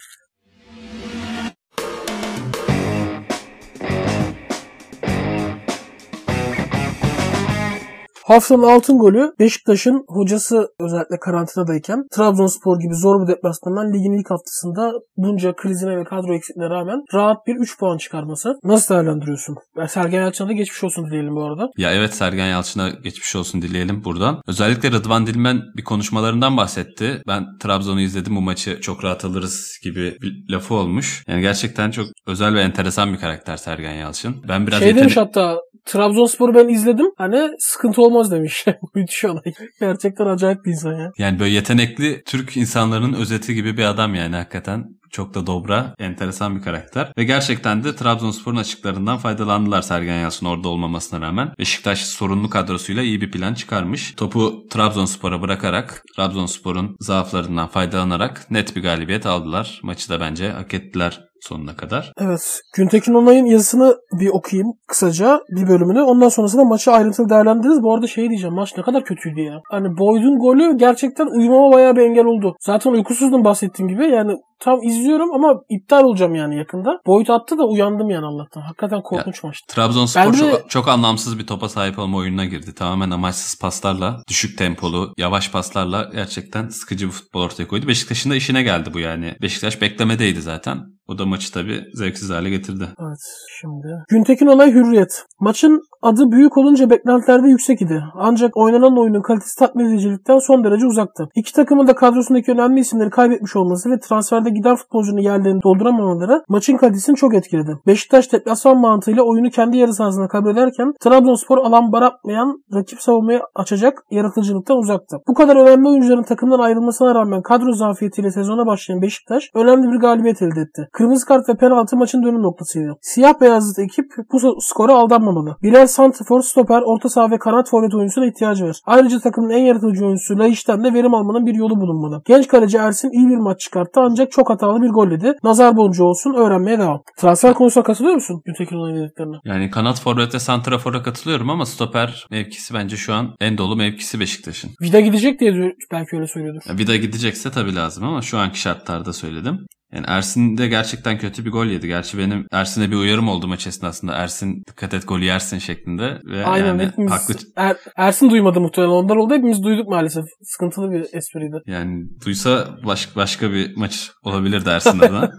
Haftanın 8.24 8.62
altın 8.62 8.98
golü 8.98 9.32
Beşiktaş'ın 9.38 10.04
hocası 10.08 10.68
özellikle 10.80 11.18
karantinadayken 11.20 12.06
Trabzonspor 12.10 12.80
gibi 12.80 12.94
zor 12.94 13.22
bir 13.22 13.32
deplasmandan 13.32 13.92
ligin 13.92 14.18
ilk 14.20 14.30
haftasında 14.30 14.92
bunca 15.16 15.52
krizine 15.56 15.96
ve 15.96 16.04
kadro 16.04 16.34
eksikliğine 16.34 16.70
rağmen 16.70 17.04
rahat 17.14 17.46
bir 17.46 17.56
3 17.56 17.78
puan 17.78 17.98
çıkarması. 17.98 18.54
Nasıl 18.64 18.94
değerlendiriyorsun? 18.94 19.56
Ben 19.76 19.86
Sergen 19.86 20.20
Yalçın'a 20.20 20.48
da 20.48 20.52
geçmiş 20.52 20.84
olsun 20.84 21.06
dileyelim 21.06 21.36
bu 21.36 21.44
arada. 21.44 21.70
Ya 21.76 21.92
evet 21.92 22.14
Sergen 22.14 22.46
Yalçın'a 22.46 22.88
geçmiş 22.88 23.36
olsun 23.36 23.62
dileyelim 23.62 24.04
buradan. 24.04 24.40
Özellikle 24.46 24.90
Rıdvan 24.90 25.26
Dilmen 25.26 25.62
bir 25.76 25.84
konuşmalarından 25.84 26.56
bahsetti. 26.56 27.22
Ben 27.26 27.44
Trabzon'u 27.58 28.00
izledim 28.00 28.36
bu 28.36 28.40
maçı 28.40 28.80
çok 28.80 29.04
rahat 29.04 29.24
alırız 29.24 29.78
gibi 29.82 30.16
bir 30.22 30.52
lafı 30.52 30.74
olmuş. 30.74 31.24
Yani 31.28 31.40
gerçekten 31.40 31.90
çok 31.90 32.06
özel 32.26 32.54
ve 32.54 32.60
enteresan 32.60 33.12
bir 33.12 33.18
karakter 33.18 33.56
Sergen 33.56 33.94
Yalçın. 33.94 34.36
Ben 34.48 34.66
biraz 34.66 34.78
şey 34.78 34.88
yetenek... 34.88 35.02
demiş 35.02 35.16
hatta 35.16 35.60
Trabzonspor'u 35.84 36.54
ben 36.54 36.68
izledim. 36.68 37.06
Hani 37.16 37.50
sıkıntı 37.58 38.02
olmaz 38.14 38.30
demiş. 38.30 38.64
Müthiş 38.94 39.24
olay. 39.24 39.42
Gerçekten 39.80 40.26
acayip 40.26 40.64
bir 40.64 40.70
insan 40.70 40.92
ya. 40.92 41.12
Yani 41.18 41.38
böyle 41.38 41.54
yetenekli 41.54 42.22
Türk 42.26 42.56
insanların 42.56 43.12
özeti 43.12 43.54
gibi 43.54 43.76
bir 43.76 43.84
adam 43.84 44.14
yani 44.14 44.36
hakikaten. 44.36 44.84
Çok 45.14 45.34
da 45.34 45.46
dobra, 45.46 45.94
enteresan 45.98 46.56
bir 46.56 46.62
karakter. 46.62 47.12
Ve 47.18 47.24
gerçekten 47.24 47.84
de 47.84 47.96
Trabzonspor'un 47.96 48.56
açıklarından 48.56 49.18
faydalandılar 49.18 49.82
Sergen 49.82 50.20
Yalçın 50.20 50.46
orada 50.46 50.68
olmamasına 50.68 51.26
rağmen. 51.26 51.52
Beşiktaş 51.58 52.04
sorunlu 52.04 52.50
kadrosuyla 52.50 53.02
iyi 53.02 53.20
bir 53.20 53.30
plan 53.30 53.54
çıkarmış. 53.54 54.14
Topu 54.16 54.68
Trabzonspor'a 54.70 55.42
bırakarak, 55.42 56.02
Trabzonspor'un 56.16 56.96
zaaflarından 57.00 57.68
faydalanarak 57.68 58.50
net 58.50 58.76
bir 58.76 58.82
galibiyet 58.82 59.26
aldılar. 59.26 59.80
Maçı 59.82 60.10
da 60.10 60.20
bence 60.20 60.50
hak 60.50 60.74
ettiler 60.74 61.20
sonuna 61.40 61.76
kadar. 61.76 62.12
Evet. 62.20 62.60
Güntekin 62.76 63.14
Onay'ın 63.14 63.44
yazısını 63.44 63.96
bir 64.20 64.28
okuyayım 64.28 64.72
kısaca 64.88 65.40
bir 65.56 65.68
bölümünü. 65.68 66.02
Ondan 66.02 66.28
sonrasında 66.28 66.64
maçı 66.64 66.90
ayrıntılı 66.90 67.28
değerlendiririz. 67.28 67.82
Bu 67.82 67.94
arada 67.94 68.06
şey 68.06 68.28
diyeceğim 68.28 68.54
maç 68.54 68.76
ne 68.76 68.82
kadar 68.82 69.04
kötüydü 69.04 69.40
ya. 69.40 69.60
Hani 69.70 69.88
Boyd'un 69.98 70.38
golü 70.38 70.76
gerçekten 70.76 71.26
uyumama 71.26 71.72
bayağı 71.72 71.96
bir 71.96 72.02
engel 72.02 72.24
oldu. 72.24 72.56
Zaten 72.60 72.90
uykusuzdum 72.90 73.44
bahsettiğim 73.44 73.88
gibi. 73.88 74.06
Yani 74.06 74.32
tam 74.60 74.78
izliyorum 75.04 75.32
ama 75.34 75.60
iptal 75.68 76.04
olacağım 76.04 76.34
yani 76.34 76.56
yakında. 76.58 77.00
Boyd 77.06 77.28
attı 77.28 77.58
da 77.58 77.66
uyandım 77.66 78.10
yani 78.10 78.26
Allah'tan. 78.26 78.60
Hakikaten 78.60 79.02
korkunç 79.02 79.44
ya, 79.44 79.48
maçtı. 79.48 79.74
Trabzonspor 79.74 80.32
de... 80.32 80.36
çok, 80.36 80.70
çok 80.70 80.88
anlamsız 80.88 81.38
bir 81.38 81.46
topa 81.46 81.68
sahip 81.68 81.98
olma 81.98 82.18
oyununa 82.18 82.44
girdi. 82.44 82.74
Tamamen 82.74 83.10
amaçsız 83.10 83.60
paslarla, 83.60 84.22
düşük 84.28 84.58
tempolu, 84.58 85.12
yavaş 85.18 85.50
paslarla 85.50 86.10
gerçekten 86.14 86.68
sıkıcı 86.68 87.06
bir 87.06 87.12
futbol 87.12 87.42
ortaya 87.42 87.68
koydu. 87.68 87.88
Beşiktaş'ın 87.88 88.30
da 88.30 88.36
işine 88.36 88.62
geldi 88.62 88.90
bu 88.94 88.98
yani. 88.98 89.36
Beşiktaş 89.42 89.80
beklemedeydi 89.80 90.42
zaten. 90.42 90.78
O 91.08 91.18
da 91.18 91.26
maçı 91.26 91.52
tabii 91.52 91.84
zevksiz 91.94 92.30
hale 92.30 92.50
getirdi. 92.50 92.88
Evet 93.00 93.18
şimdi. 93.60 93.86
Güntekin 94.08 94.46
olay 94.46 94.72
hürriyet. 94.72 95.24
Maçın 95.40 95.82
adı 96.04 96.30
büyük 96.32 96.58
olunca 96.58 96.90
beklentilerde 96.90 97.48
yüksek 97.48 97.82
idi. 97.82 98.04
Ancak 98.14 98.56
oynanan 98.56 98.98
oyunun 98.98 99.22
kalitesi 99.22 99.58
tatmin 99.58 99.84
edicilikten 99.84 100.38
son 100.38 100.64
derece 100.64 100.86
uzaktı. 100.86 101.28
İki 101.34 101.52
takımın 101.52 101.86
da 101.86 101.94
kadrosundaki 101.94 102.52
önemli 102.52 102.80
isimleri 102.80 103.10
kaybetmiş 103.10 103.56
olması 103.56 103.90
ve 103.90 103.98
transferde 103.98 104.50
giden 104.50 104.76
futbolcunun 104.76 105.20
yerlerini 105.20 105.62
dolduramamaları 105.62 106.44
maçın 106.48 106.76
kalitesini 106.76 107.16
çok 107.16 107.34
etkiledi. 107.34 107.78
Beşiktaş 107.86 108.32
deplasman 108.32 108.78
mantığıyla 108.78 109.22
oyunu 109.22 109.50
kendi 109.50 109.76
yarı 109.76 109.94
sahasına 109.94 110.28
kabul 110.28 110.50
ederken 110.50 110.92
Trabzonspor 111.00 111.58
alan 111.58 111.92
bırakmayan 111.92 112.62
rakip 112.74 113.02
savunmayı 113.02 113.40
açacak 113.54 114.04
yaratıcılıktan 114.10 114.78
uzaktı. 114.78 115.16
Bu 115.28 115.34
kadar 115.34 115.56
önemli 115.56 115.88
oyuncuların 115.88 116.22
takımdan 116.22 116.58
ayrılmasına 116.58 117.14
rağmen 117.14 117.42
kadro 117.42 117.72
zafiyetiyle 117.72 118.30
sezona 118.30 118.66
başlayan 118.66 119.02
Beşiktaş 119.02 119.50
önemli 119.54 119.92
bir 119.92 119.98
galibiyet 119.98 120.42
elde 120.42 120.60
etti. 120.60 120.88
Kırmızı 120.92 121.26
kart 121.26 121.48
ve 121.48 121.54
penaltı 121.54 121.96
maçın 121.96 122.22
dönüm 122.22 122.42
noktasıydı. 122.42 122.96
Siyah 123.00 123.40
beyazlı 123.40 123.82
ekip 123.82 124.06
bu 124.32 124.60
skora 124.60 124.94
aldanmamalı. 124.94 125.56
Bilal 125.62 125.86
Santifor, 125.94 126.40
stoper, 126.42 126.82
orta 126.84 127.08
saha 127.08 127.30
ve 127.30 127.38
kanat 127.38 127.70
forvet 127.70 127.94
oyuncusuna 127.94 128.26
ihtiyacı 128.26 128.64
var. 128.64 128.76
Ayrıca 128.86 129.20
takımın 129.20 129.50
en 129.50 129.62
yaratıcı 129.62 130.04
oyuncusu 130.04 130.38
Laiç'ten 130.38 130.84
de 130.84 130.94
verim 130.94 131.14
almanın 131.14 131.46
bir 131.46 131.54
yolu 131.54 131.76
bulunmalı. 131.80 132.22
Genç 132.26 132.48
kaleci 132.48 132.76
Ersin 132.76 133.10
iyi 133.10 133.28
bir 133.28 133.36
maç 133.36 133.60
çıkarttı 133.60 134.00
ancak 134.00 134.32
çok 134.32 134.50
hatalı 134.50 134.82
bir 134.82 134.88
gol 134.88 135.10
yedi. 135.10 135.32
Nazar 135.44 135.76
boncuğu 135.76 136.04
olsun 136.04 136.34
öğrenmeye 136.34 136.78
devam. 136.78 137.02
Transfer 137.18 137.54
konusuna 137.54 137.84
katılıyor 137.84 138.14
musun? 138.14 138.42
Güntekin 138.44 138.76
olayın 138.76 139.02
dediklerine. 139.02 139.36
Yani 139.44 139.70
kanat 139.70 140.00
forvet 140.00 140.34
ve 140.34 140.38
santrafora 140.38 141.02
katılıyorum 141.02 141.50
ama 141.50 141.66
stoper 141.66 142.26
mevkisi 142.30 142.74
bence 142.74 142.96
şu 142.96 143.14
an 143.14 143.34
en 143.40 143.58
dolu 143.58 143.76
mevkisi 143.76 144.20
Beşiktaş'ın. 144.20 144.70
Vida 144.82 145.00
gidecek 145.00 145.40
diye 145.40 145.72
belki 145.92 146.16
öyle 146.16 146.26
söylüyordur. 146.26 146.60
Ya 146.68 146.78
Vida 146.78 146.96
gidecekse 146.96 147.50
tabii 147.50 147.74
lazım 147.74 148.04
ama 148.04 148.22
şu 148.22 148.38
anki 148.38 148.60
şartlarda 148.60 149.12
söyledim. 149.12 149.66
Yani 149.94 150.04
Ersin 150.08 150.58
de 150.58 150.68
gerçekten 150.68 151.18
kötü 151.18 151.44
bir 151.44 151.50
gol 151.50 151.66
yedi. 151.66 151.86
Gerçi 151.86 152.18
benim 152.18 152.46
Ersin'e 152.52 152.90
bir 152.90 152.96
uyarım 152.96 153.28
oldu 153.28 153.48
maç 153.48 153.66
esnasında. 153.66 154.12
Ersin 154.12 154.62
dikkat 154.68 154.94
et 154.94 155.08
golü 155.08 155.24
yersin 155.24 155.58
şeklinde. 155.58 156.18
Ve 156.24 156.44
Aynen 156.44 156.66
yani 156.66 156.86
hepimiz 156.86 157.12
haklı... 157.12 157.34
er, 157.56 157.76
Ersin 157.96 158.30
duymadı 158.30 158.60
muhtemelen. 158.60 158.92
Ondan 158.92 159.16
oldu. 159.16 159.34
Hepimiz 159.34 159.62
duyduk 159.62 159.88
maalesef. 159.88 160.24
Sıkıntılı 160.42 160.90
bir 160.90 161.00
espriydi. 161.00 161.56
Yani 161.66 162.04
duysa 162.24 162.68
baş, 162.86 163.16
başka 163.16 163.52
bir 163.52 163.76
maç 163.76 164.10
olabilirdi 164.22 164.68
Ersin 164.68 164.98
adına. 164.98 165.30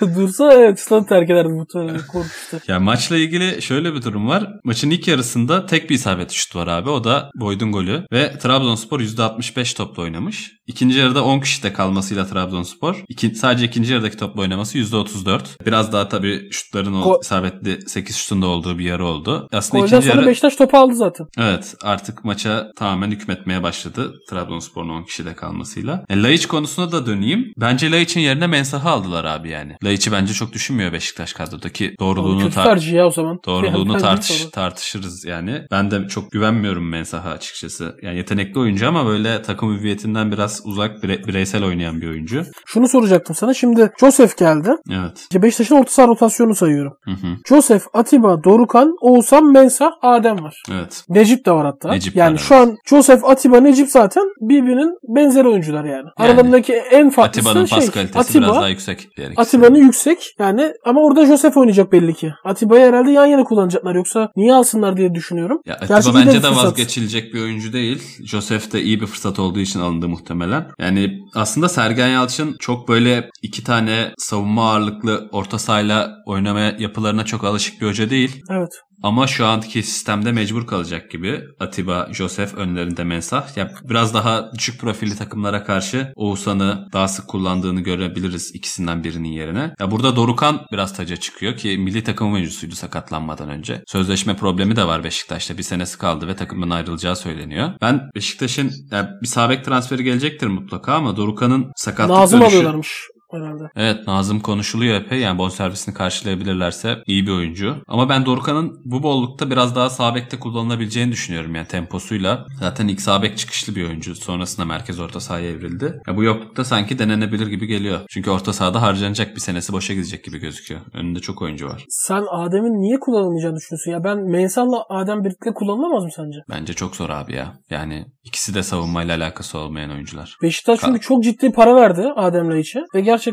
Dursa 0.00 0.52
evet 0.52 0.80
stadı 0.80 1.06
terk 1.06 1.30
ederdi 1.30 1.48
muhtemelen. 1.48 2.00
Korkmuştu. 2.12 2.60
Ya 2.68 2.80
maçla 2.80 3.16
ilgili 3.16 3.62
şöyle 3.62 3.94
bir 3.94 4.02
durum 4.02 4.28
var. 4.28 4.52
Maçın 4.64 4.90
ilk 4.90 5.08
yarısında 5.08 5.66
tek 5.66 5.90
bir 5.90 5.94
isabet 5.94 6.30
şut 6.30 6.56
var 6.56 6.66
abi. 6.66 6.90
O 6.90 7.04
da 7.04 7.30
Boyd'un 7.34 7.72
golü. 7.72 8.06
Ve 8.12 8.38
Trabzonspor 8.38 9.00
%65 9.00 9.76
topla 9.76 10.02
oynamış. 10.02 10.52
İkinci 10.66 10.98
yarıda 10.98 11.24
10 11.24 11.40
kişide 11.40 11.72
kalmasıyla 11.72 12.26
Trabzonspor. 12.26 13.04
İki, 13.08 13.34
sadece 13.34 13.66
ikinci 13.66 13.85
yarıdaki 13.92 14.16
topla 14.16 14.40
oynaması 14.42 14.78
%34. 14.78 15.40
Biraz 15.66 15.92
daha 15.92 16.08
tabii 16.08 16.48
şutların 16.50 16.94
o 16.94 17.00
Ko- 17.04 17.20
isabetli 17.22 17.78
8 17.88 18.16
şutunda 18.16 18.46
olduğu 18.46 18.78
bir 18.78 18.84
yarı 18.84 19.04
oldu. 19.06 19.48
Aslında 19.52 19.80
Golden 19.84 19.96
ikinci 19.98 20.16
yarı... 20.16 20.26
Beşiktaş 20.26 20.56
topu 20.56 20.76
aldı 20.78 20.94
zaten. 20.94 21.26
Evet 21.38 21.74
artık 21.82 22.24
maça 22.24 22.66
tamamen 22.76 23.10
hükmetmeye 23.10 23.62
başladı. 23.62 24.12
Trabzonspor'un 24.30 24.88
10 24.88 25.02
kişide 25.04 25.34
kalmasıyla. 25.34 26.04
E, 26.08 26.22
Laiç 26.22 26.46
konusuna 26.46 26.92
da 26.92 27.06
döneyim. 27.06 27.52
Bence 27.56 27.90
Laiç'in 27.90 28.20
yerine 28.20 28.46
Mensah'ı 28.46 28.88
aldılar 28.90 29.24
abi 29.24 29.50
yani. 29.50 29.72
Laiç'i 29.84 30.12
bence 30.12 30.32
çok 30.32 30.52
düşünmüyor 30.52 30.92
Beşiktaş 30.92 31.32
kadrodaki 31.32 31.94
doğruluğunu 32.00 32.46
tar- 32.48 32.94
ya 32.94 33.06
o 33.06 33.10
zaman. 33.10 33.38
Doğruluğunu 33.46 33.92
yani 33.92 34.02
tartış 34.02 34.44
tartışırız 34.52 35.24
yani. 35.24 35.62
Ben 35.70 35.90
de 35.90 36.08
çok 36.08 36.30
güvenmiyorum 36.30 36.88
Mensah'a 36.88 37.30
açıkçası. 37.30 37.94
Yani 38.02 38.16
yetenekli 38.16 38.60
oyuncu 38.60 38.88
ama 38.88 39.06
böyle 39.06 39.42
takım 39.42 39.78
hüviyetinden 39.78 40.32
biraz 40.32 40.60
uzak 40.64 41.02
bire- 41.04 41.26
bireysel 41.26 41.64
oynayan 41.64 42.00
bir 42.00 42.08
oyuncu. 42.08 42.44
Şunu 42.66 42.88
soracaktım 42.88 43.36
sana. 43.36 43.54
Şimdi 43.54 43.75
Joseph 44.00 44.36
geldi. 44.36 44.70
Evet. 44.90 45.42
Beşiktaş'ın 45.42 45.76
orta 45.76 45.90
saha 45.92 46.08
rotasyonu 46.08 46.54
sayıyorum. 46.54 46.92
Hı 47.04 47.10
hı. 47.10 47.36
Joseph, 47.48 47.82
Atiba, 47.94 48.44
Dorukan, 48.44 48.94
Oğuzhan, 49.00 49.52
Mensah, 49.52 49.90
Adem 50.02 50.42
var. 50.42 50.62
Evet. 50.72 51.04
Necip 51.08 51.46
de 51.46 51.50
var 51.52 51.66
hatta. 51.66 51.90
Necip 51.90 52.16
yani 52.16 52.32
var, 52.32 52.38
şu 52.38 52.54
an 52.54 52.76
Joseph, 52.86 53.24
Atiba, 53.24 53.60
Necip 53.60 53.88
zaten 53.90 54.22
birbirinin 54.40 54.98
benzer 55.08 55.44
oyuncular 55.44 55.84
yani. 55.84 55.92
yani 55.96 56.10
Aralarındaki 56.16 56.72
en 56.72 57.10
farklısı 57.10 57.48
Atiba'nın 57.48 57.66
şey. 57.66 57.78
pas 57.78 57.90
kalitesi 57.90 58.18
Atiba, 58.18 58.44
biraz 58.44 58.56
daha 58.56 58.68
yüksek. 58.68 59.08
Atiba'nın 59.36 59.78
yüksek. 59.78 60.34
Yani 60.38 60.72
ama 60.84 61.00
orada 61.00 61.26
Joseph 61.26 61.56
oynayacak 61.56 61.92
belli 61.92 62.14
ki. 62.14 62.32
Atiba'yı 62.44 62.86
herhalde 62.86 63.10
yan 63.10 63.26
yana 63.26 63.44
kullanacaklar 63.44 63.94
yoksa 63.94 64.30
niye 64.36 64.54
alsınlar 64.54 64.96
diye 64.96 65.14
düşünüyorum. 65.14 65.60
Ya 65.66 65.74
Atiba 65.74 65.94
Gerçi 65.94 66.14
bence 66.14 66.42
de 66.42 66.48
vazgeçilecek 66.48 67.34
bir 67.34 67.42
oyuncu 67.42 67.72
değil. 67.72 68.02
Joseph 68.24 68.72
de 68.72 68.82
iyi 68.82 69.00
bir 69.00 69.06
fırsat 69.06 69.38
olduğu 69.38 69.60
için 69.60 69.80
alındı 69.80 70.08
muhtemelen. 70.08 70.66
Yani 70.78 71.18
aslında 71.34 71.68
Sergen 71.68 72.08
Yalçın 72.08 72.56
çok 72.58 72.88
böyle 72.88 73.30
iki 73.42 73.55
tane 73.64 74.12
savunma 74.18 74.70
ağırlıklı 74.70 75.28
orta 75.32 75.58
sahayla 75.58 76.16
oynamaya 76.26 76.76
yapılarına 76.78 77.24
çok 77.24 77.44
alışık 77.44 77.80
bir 77.80 77.86
hoca 77.86 78.10
değil. 78.10 78.42
Evet. 78.50 78.70
Ama 79.02 79.26
şu 79.26 79.46
anki 79.46 79.82
sistemde 79.82 80.32
mecbur 80.32 80.66
kalacak 80.66 81.10
gibi. 81.10 81.40
Atiba, 81.60 82.08
Josef 82.12 82.54
önlerinde 82.54 83.04
Mensah. 83.04 83.56
Ya 83.56 83.72
biraz 83.88 84.14
daha 84.14 84.52
düşük 84.52 84.80
profilli 84.80 85.16
takımlara 85.16 85.64
karşı 85.64 86.12
Oğuzhan'ı 86.16 86.88
daha 86.92 87.08
sık 87.08 87.28
kullandığını 87.28 87.80
görebiliriz 87.80 88.50
ikisinden 88.54 89.04
birinin 89.04 89.28
yerine. 89.28 89.74
Ya 89.80 89.90
burada 89.90 90.16
Dorukan 90.16 90.60
biraz 90.72 90.96
taca 90.96 91.16
çıkıyor 91.16 91.56
ki 91.56 91.78
milli 91.78 92.04
takım 92.04 92.32
oyuncusuydu 92.32 92.74
sakatlanmadan 92.74 93.48
önce. 93.48 93.82
Sözleşme 93.86 94.36
problemi 94.36 94.76
de 94.76 94.86
var 94.86 95.04
Beşiktaş'ta. 95.04 95.58
Bir 95.58 95.62
senesi 95.62 95.98
kaldı 95.98 96.28
ve 96.28 96.36
takımdan 96.36 96.70
ayrılacağı 96.70 97.16
söyleniyor. 97.16 97.72
Ben 97.82 98.00
Beşiktaş'ın 98.14 98.70
ya 98.90 99.10
bir 99.22 99.26
sabek 99.28 99.64
transferi 99.64 100.04
gelecektir 100.04 100.46
mutlaka 100.46 100.94
ama 100.94 101.16
Dorukan'ın 101.16 101.72
sakatlık 101.76 102.16
Nazım 102.16 102.40
dönüşü... 102.40 102.56
alıyorlarmış 102.56 103.06
herhalde. 103.36 103.64
Evet 103.76 104.06
Nazım 104.06 104.40
konuşuluyor 104.40 104.94
epey. 104.94 105.20
Yani 105.20 105.38
bonservisini 105.38 105.94
karşılayabilirlerse 105.94 106.98
iyi 107.06 107.26
bir 107.26 107.32
oyuncu. 107.32 107.76
Ama 107.88 108.08
ben 108.08 108.26
Dorukhan'ın 108.26 108.80
bu 108.84 109.02
bollukta 109.02 109.50
biraz 109.50 109.76
daha 109.76 109.90
sağ 109.90 110.14
bekte 110.14 110.38
kullanılabileceğini 110.38 111.12
düşünüyorum. 111.12 111.54
Yani 111.54 111.66
temposuyla. 111.66 112.46
Zaten 112.60 112.88
ilk 112.88 113.00
sağ 113.00 113.22
bek 113.22 113.38
çıkışlı 113.38 113.76
bir 113.76 113.88
oyuncu. 113.88 114.14
Sonrasında 114.14 114.66
merkez 114.66 115.00
orta 115.00 115.20
sahaya 115.20 115.50
evrildi. 115.50 116.00
Ya 116.06 116.16
bu 116.16 116.22
yoklukta 116.24 116.64
sanki 116.64 116.98
denenebilir 116.98 117.46
gibi 117.46 117.66
geliyor. 117.66 118.00
Çünkü 118.08 118.30
orta 118.30 118.52
sahada 118.52 118.82
harcanacak 118.82 119.34
bir 119.34 119.40
senesi 119.40 119.72
boşa 119.72 119.94
gidecek 119.94 120.24
gibi 120.24 120.38
gözüküyor. 120.38 120.80
Önünde 120.94 121.20
çok 121.20 121.42
oyuncu 121.42 121.66
var. 121.66 121.84
Sen 121.88 122.22
Adem'in 122.30 122.82
niye 122.82 123.00
kullanılmayacağını 123.00 123.56
düşünüyorsun? 123.56 123.90
Ya 123.90 124.04
ben 124.04 124.18
Mensah'la 124.30 124.84
Adem 124.88 125.24
birlikte 125.24 125.54
kullanılamaz 125.54 126.04
mı 126.04 126.10
sence? 126.16 126.38
Bence 126.50 126.72
çok 126.72 126.96
zor 126.96 127.10
abi 127.10 127.34
ya. 127.34 127.52
Yani 127.70 128.06
ikisi 128.24 128.54
de 128.54 128.62
savunmayla 128.62 129.16
alakası 129.16 129.58
olmayan 129.58 129.90
oyuncular. 129.90 130.36
Beşiktaş 130.42 130.80
çünkü 130.80 131.00
çok 131.00 131.24
ciddi 131.24 131.52
para 131.52 131.76
verdi 131.76 132.12
Adem'le 132.16 132.58
içe 132.58 132.80
ve 132.94 133.00
gerçekten 133.00 133.25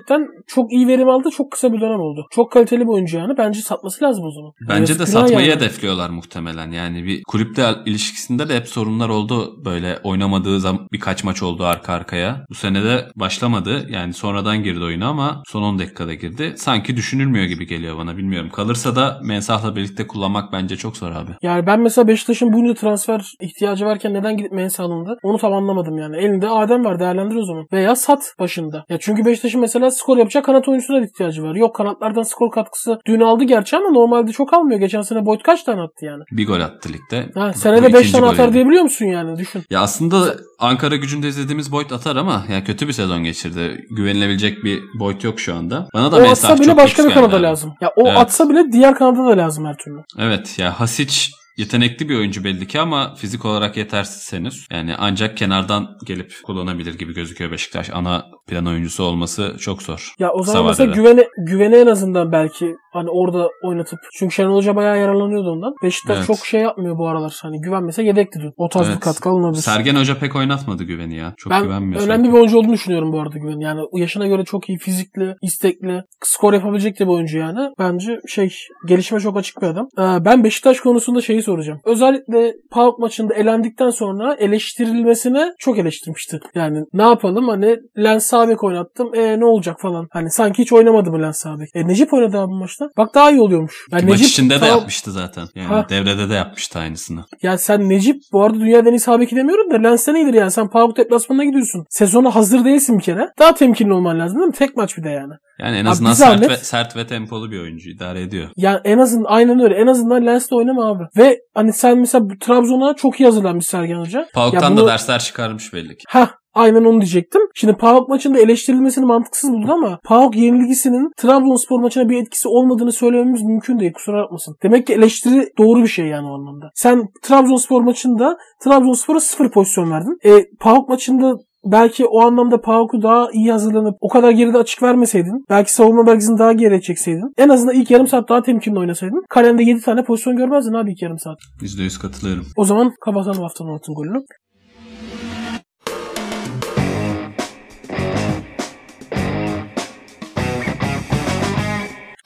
çok 0.48 0.74
iyi 0.74 0.88
verim 0.88 1.10
aldı. 1.10 1.30
Çok 1.38 1.52
kısa 1.52 1.74
bir 1.74 1.82
dönem 1.82 2.00
oldu. 2.00 2.26
Çok 2.32 2.52
kaliteli 2.52 2.82
bir 2.82 2.88
oyuncu 2.88 3.18
yani. 3.18 3.38
Bence 3.38 3.62
satması 3.62 4.06
lazım 4.06 4.26
o 4.26 4.32
zaman. 4.32 4.52
Bence 4.70 5.00
de 5.00 5.06
satmayı 5.06 5.48
yani. 5.48 5.56
hedefliyorlar 5.56 6.10
muhtemelen. 6.10 6.72
Yani 6.72 7.04
bir 7.04 7.24
kulüple 7.24 7.64
ilişkisinde 7.86 8.50
de 8.50 8.56
hep 8.56 8.68
sorunlar 8.68 9.10
oldu. 9.10 9.66
Böyle 9.66 10.00
oynamadığı 10.04 10.60
zaman 10.60 10.88
birkaç 10.92 11.24
maç 11.24 11.44
oldu 11.44 11.66
arka 11.66 11.94
arkaya. 11.94 12.46
Bu 12.50 12.56
sene 12.56 12.84
de 12.84 13.06
başlamadı. 13.16 13.88
Yani 13.90 14.14
sonradan 14.14 14.64
girdi 14.64 14.84
oyuna 14.84 15.08
ama 15.08 15.44
son 15.48 15.62
10 15.64 15.80
dakikada 15.80 16.14
girdi. 16.14 16.54
Sanki 16.58 16.98
düşünülmüyor 16.98 17.46
gibi 17.46 17.68
geliyor 17.68 17.98
bana 17.98 18.18
bilmiyorum. 18.18 18.50
Kalırsa 18.50 18.96
da 18.96 19.20
Mensah'la 19.24 19.76
birlikte 19.76 20.08
kullanmak 20.08 20.54
bence 20.54 20.76
çok 20.78 20.98
zor 20.98 21.12
abi. 21.12 21.32
Yani 21.42 21.68
ben 21.68 21.80
mesela 21.80 22.08
Beşiktaş'ın 22.08 22.54
bunca 22.54 22.74
transfer 22.74 23.22
ihtiyacı 23.42 23.86
varken 23.86 24.14
neden 24.14 24.38
gidip 24.38 24.52
Mensah 24.52 24.84
alındı? 24.84 25.18
Onu 25.24 25.38
tam 25.38 25.54
anlamadım 25.54 25.98
yani. 25.98 26.18
Elinde 26.18 26.50
Adem 26.50 26.86
var 26.86 27.00
değerlendir 27.00 27.36
o 27.36 27.46
zaman. 27.46 27.66
Veya 27.74 27.96
sat 27.96 28.36
başında. 28.40 28.86
Ya 28.90 28.98
çünkü 29.00 29.26
Beşiktaş'ın 29.26 29.62
mesela 29.62 29.73
skor 29.92 30.18
yapacak 30.18 30.46
kanat 30.46 30.68
oyuncusuna 30.68 31.02
da 31.02 31.06
ihtiyacı 31.06 31.44
var. 31.44 31.56
Yok 31.56 31.76
kanatlardan 31.76 32.24
skor 32.24 32.52
katkısı 32.52 33.00
dün 33.08 33.20
aldı 33.22 33.44
gerçi 33.44 33.78
ama 33.78 33.90
normalde 33.90 34.32
çok 34.32 34.54
almıyor. 34.54 34.80
Geçen 34.80 35.02
sene 35.02 35.26
Boyd 35.26 35.42
kaç 35.42 35.64
tane 35.64 35.82
attı 35.82 36.06
yani? 36.06 36.24
Bir 36.32 36.48
gol 36.48 36.60
attı 36.60 36.90
ligde. 36.90 37.30
Ha, 37.36 37.54
senede 37.54 37.82
bu 37.90 37.94
5 37.94 38.00
ikinci 38.00 38.12
tane 38.12 38.26
atar 38.26 38.38
golüydü. 38.38 38.54
diyebiliyor 38.54 38.84
musun 38.84 39.06
yani? 39.06 39.38
Düşün. 39.40 39.64
Ya 39.70 39.82
aslında 39.82 40.36
Ankara 40.60 40.96
gücünde 40.96 41.28
izlediğimiz 41.28 41.72
Boyd 41.72 41.90
atar 41.92 42.16
ama 42.16 42.44
yani 42.52 42.64
kötü 42.64 42.88
bir 42.88 42.94
sezon 42.94 43.24
geçirdi. 43.24 43.86
Güvenilebilecek 43.92 44.64
bir 44.64 44.82
Boyd 45.00 45.22
yok 45.22 45.40
şu 45.40 45.56
anda. 45.56 45.88
Bana 45.94 46.12
da 46.12 46.16
O 46.16 46.20
atsa 46.22 46.60
bile 46.60 46.78
başka 46.78 47.06
bir 47.10 47.14
kanada 47.14 47.36
abi. 47.36 47.44
lazım. 47.44 47.74
Ya 47.82 47.92
o 47.96 48.08
Evet. 48.08 48.18
atsa 48.18 48.50
bile 48.50 48.72
diğer 48.72 48.96
kanada 48.96 49.26
da 49.26 49.38
lazım 49.38 49.66
her 49.66 49.78
türlü. 49.78 49.98
Evet 50.20 50.60
ya 50.60 50.80
Hasic 50.80 51.14
yetenekli 51.58 52.10
bir 52.10 52.16
oyuncu 52.18 52.44
belli 52.44 52.68
ki 52.68 52.80
ama 52.80 53.16
fizik 53.16 53.46
olarak 53.46 53.78
yetersiz 53.78 54.34
henüz. 54.34 54.68
Yani 54.72 54.96
ancak 54.98 55.38
kenardan 55.38 55.88
gelip 56.06 56.34
kullanabilir 56.44 56.98
gibi 57.00 57.14
gözüküyor 57.14 57.52
Beşiktaş. 57.52 57.90
Ana 57.94 58.26
plan 58.48 58.66
oyuncusu 58.66 59.04
olması 59.04 59.56
çok 59.60 59.82
zor. 59.82 60.14
Ya 60.20 60.32
o 60.34 60.44
zaman 60.44 60.66
mesela 60.68 60.94
güvene, 60.94 61.28
güvene 61.48 61.78
en 61.78 61.88
azından 61.88 62.32
belki 62.32 62.76
hani 62.94 63.10
orada 63.10 63.50
oynatıp. 63.64 64.00
Çünkü 64.20 64.36
Şenol 64.36 64.56
Hoca 64.56 64.76
bayağı 64.76 65.00
yararlanıyordu 65.00 65.52
ondan. 65.52 65.74
Beşiktaş 65.84 66.18
Evet. 66.18 66.28
çok 66.28 66.38
şey 66.38 66.62
yapmıyor 66.62 66.98
bu 66.98 67.08
aralar. 67.08 67.40
Hani 67.42 67.62
güven 67.62 67.84
mesela 67.84 68.08
yedekti 68.08 68.40
dün. 68.40 68.54
O 68.58 68.70
tarz 68.70 68.86
bir 68.88 68.92
Evet. 68.92 69.00
katkı 69.04 69.30
alınabilir. 69.30 69.62
Sergen 69.62 69.96
Hoca 69.96 70.20
pek 70.20 70.36
oynatmadı 70.36 70.84
güveni 70.84 71.16
ya. 71.16 71.34
Çok 71.38 71.52
ben 71.52 71.64
güvenmiyor. 71.64 72.02
önemli 72.02 72.16
sanki. 72.16 72.30
bir 72.34 72.38
oyuncu 72.38 72.58
olduğunu 72.58 72.74
düşünüyorum 72.74 73.14
bu 73.14 73.20
arada 73.22 73.38
güven. 73.38 73.60
Yani 73.60 73.82
yaşına 73.94 74.28
göre 74.28 74.44
çok 74.46 74.70
iyi, 74.70 74.78
fizikli, 74.78 75.36
istekli, 75.42 76.04
skor 76.24 76.54
yapabilecek 76.54 77.00
de 77.00 77.06
bir 77.06 77.12
oyuncu 77.12 77.38
yani. 77.38 77.60
Bence 77.80 78.20
şey 78.28 78.56
gelişime 78.88 79.20
çok 79.20 79.38
açık 79.38 79.62
bir 79.62 79.68
adam. 79.68 79.88
Ee, 79.98 80.26
ben 80.26 80.44
Beşiktaş 80.44 80.80
konusunda 80.80 81.22
şeyi 81.22 81.44
soracağım. 81.44 81.80
Özellikle 81.86 82.54
PAOK 82.72 83.00
maçında 83.00 83.34
elendikten 83.34 83.90
sonra 83.90 84.34
eleştirilmesine 84.36 85.54
çok 85.60 85.78
eleştirmişti. 85.78 86.40
Yani 86.56 86.84
ne 86.94 87.04
yapalım 87.04 87.48
hani 87.48 87.78
Lens 87.98 88.33
Sabek 88.34 88.64
oynattım. 88.64 89.16
E 89.16 89.40
ne 89.40 89.46
olacak 89.46 89.76
falan. 89.82 90.08
Hani 90.12 90.32
sanki 90.32 90.62
hiç 90.62 90.74
oynamadı 90.74 91.12
mı 91.12 91.22
Lens 91.22 91.38
Sabek? 91.38 91.70
E 91.76 91.88
Necip 91.88 92.14
oynadı 92.14 92.38
abi 92.40 92.52
bu 92.52 92.56
maçta. 92.56 92.90
Bak 92.98 93.16
daha 93.16 93.32
iyi 93.32 93.42
oluyormuş. 93.42 93.76
Yani 93.92 94.02
Ki 94.02 94.06
maç 94.08 94.20
Necip 94.20 94.28
içinde 94.34 94.62
de 94.62 94.66
yapmıştı 94.66 95.12
zaten. 95.12 95.48
Yani 95.56 95.68
Ha. 95.68 95.86
devrede 95.90 96.30
de 96.30 96.34
yapmıştı 96.34 96.80
aynısını. 96.80 97.26
ya 97.42 97.58
sen 97.58 97.90
Necip 97.90 98.16
bu 98.32 98.44
arada 98.44 98.60
dünyanın 98.60 98.86
en 98.86 98.94
iyi 98.94 99.00
sağ 99.00 99.20
beki 99.20 99.36
demiyorum 99.36 99.72
da 99.72 99.90
Lens'ten 99.90 100.16
iyidir 100.16 100.34
yani. 100.34 100.52
Sen 100.52 100.70
PAOK 100.70 100.98
deplasmanına 100.98 101.44
gidiyorsun. 101.44 101.86
Sezona 101.90 102.36
hazır 102.36 102.66
değilsin 102.66 102.98
bir 102.98 103.04
kere. 103.04 103.30
Daha 103.40 103.54
temkinli 103.54 103.94
olman 103.94 104.20
lazım 104.20 104.38
değil 104.40 104.48
mi? 104.48 104.54
Tek 104.56 104.78
maç 104.78 104.98
bir 104.98 105.04
de 105.04 105.10
yani. 105.10 105.34
Yani 105.60 105.78
en 105.78 105.86
Abi 105.86 105.90
azından 105.90 106.12
bir 106.12 106.18
sert 106.18 106.50
ve, 106.50 106.58
sert 106.58 106.96
ve 106.96 107.08
tempolu 107.08 107.52
bir 107.52 107.60
oyuncu 107.60 107.90
idare 107.90 108.22
ediyor. 108.22 108.50
Yani 108.58 108.80
en 108.84 108.98
azından 108.98 109.26
aynen 109.30 109.60
öyle. 109.60 109.76
En 109.76 109.88
azından 109.88 110.26
Lens'le 110.26 110.52
oynama 110.52 110.92
abi. 110.92 111.04
Ve 111.18 111.38
hani 111.56 111.74
sen 111.74 111.98
mesela 111.98 112.26
Trabzon'a 112.42 112.96
çok 112.96 113.20
iyi 113.20 113.26
hazırlanmış 113.26 113.66
Sergen 113.66 113.96
Hoca. 114.00 114.28
Pauk'tan 114.34 114.78
bunu- 114.78 114.86
da 114.86 114.92
dersler 114.92 115.20
çıkarmış 115.20 115.74
belli 115.74 115.90
ki. 115.98 116.04
Heh 116.08 116.28
aynen 116.54 116.84
onu 116.84 117.02
diyecektim. 117.02 117.42
Şimdi 117.56 117.74
PAOK 117.74 118.10
maçında 118.10 118.40
eleştirilmesini 118.40 119.06
mantıksız 119.06 119.52
buldum 119.52 119.72
ama 119.72 120.00
PAOK 120.04 120.36
yenilgisinin 120.36 121.12
Trabzonspor 121.18 121.80
maçına 121.80 122.10
bir 122.10 122.22
etkisi 122.22 122.48
olmadığını 122.48 122.92
söylememiz 122.92 123.44
mümkün 123.44 123.80
değil. 123.80 123.94
Kusura 123.94 124.24
bakmasın. 124.24 124.56
Demek 124.64 124.88
ki 124.88 124.94
eleştiri 124.94 125.50
doğru 125.58 125.82
bir 125.82 125.88
şey 125.88 126.06
yani 126.06 126.28
o 126.28 126.34
anlamda. 126.34 126.72
Sen 126.76 127.08
Trabzonspor 127.22 127.82
maçında 127.82 128.38
Trabzonspor'a 128.64 129.20
sıfır 129.20 129.52
pozisyon 129.52 129.92
verdin. 129.92 130.18
E, 130.26 130.46
PAOK 130.60 130.90
maçında 130.90 131.36
belki 131.66 132.06
o 132.06 132.22
anlamda 132.22 132.62
PAOK'u 132.62 133.02
daha 133.02 133.32
iyi 133.34 133.52
hazırlanıp 133.52 133.98
o 134.02 134.08
kadar 134.08 134.32
geride 134.32 134.58
açık 134.58 134.84
vermeseydin 134.84 135.46
belki 135.50 135.74
savunma 135.74 136.08
belgesini 136.08 136.40
daha 136.40 136.54
geriye 136.54 136.82
çekseydin 136.82 137.34
en 137.38 137.50
azından 137.50 137.76
ilk 137.76 137.92
yarım 137.92 138.08
saat 138.08 138.30
daha 138.30 138.42
temkinli 138.42 138.80
oynasaydın 138.80 139.24
kalende 139.30 139.64
7 139.64 139.82
tane 139.82 140.04
pozisyon 140.04 140.38
görmezdin 140.38 140.74
abi 140.74 140.92
ilk 140.92 141.02
yarım 141.02 141.20
saat. 141.20 141.38
%100 141.62 142.02
katılıyorum. 142.02 142.46
O 142.56 142.66
zaman 142.66 142.94
kapatalım 143.02 143.42
haftanın 143.42 143.70
altın 143.70 143.96
golünü. 143.96 144.24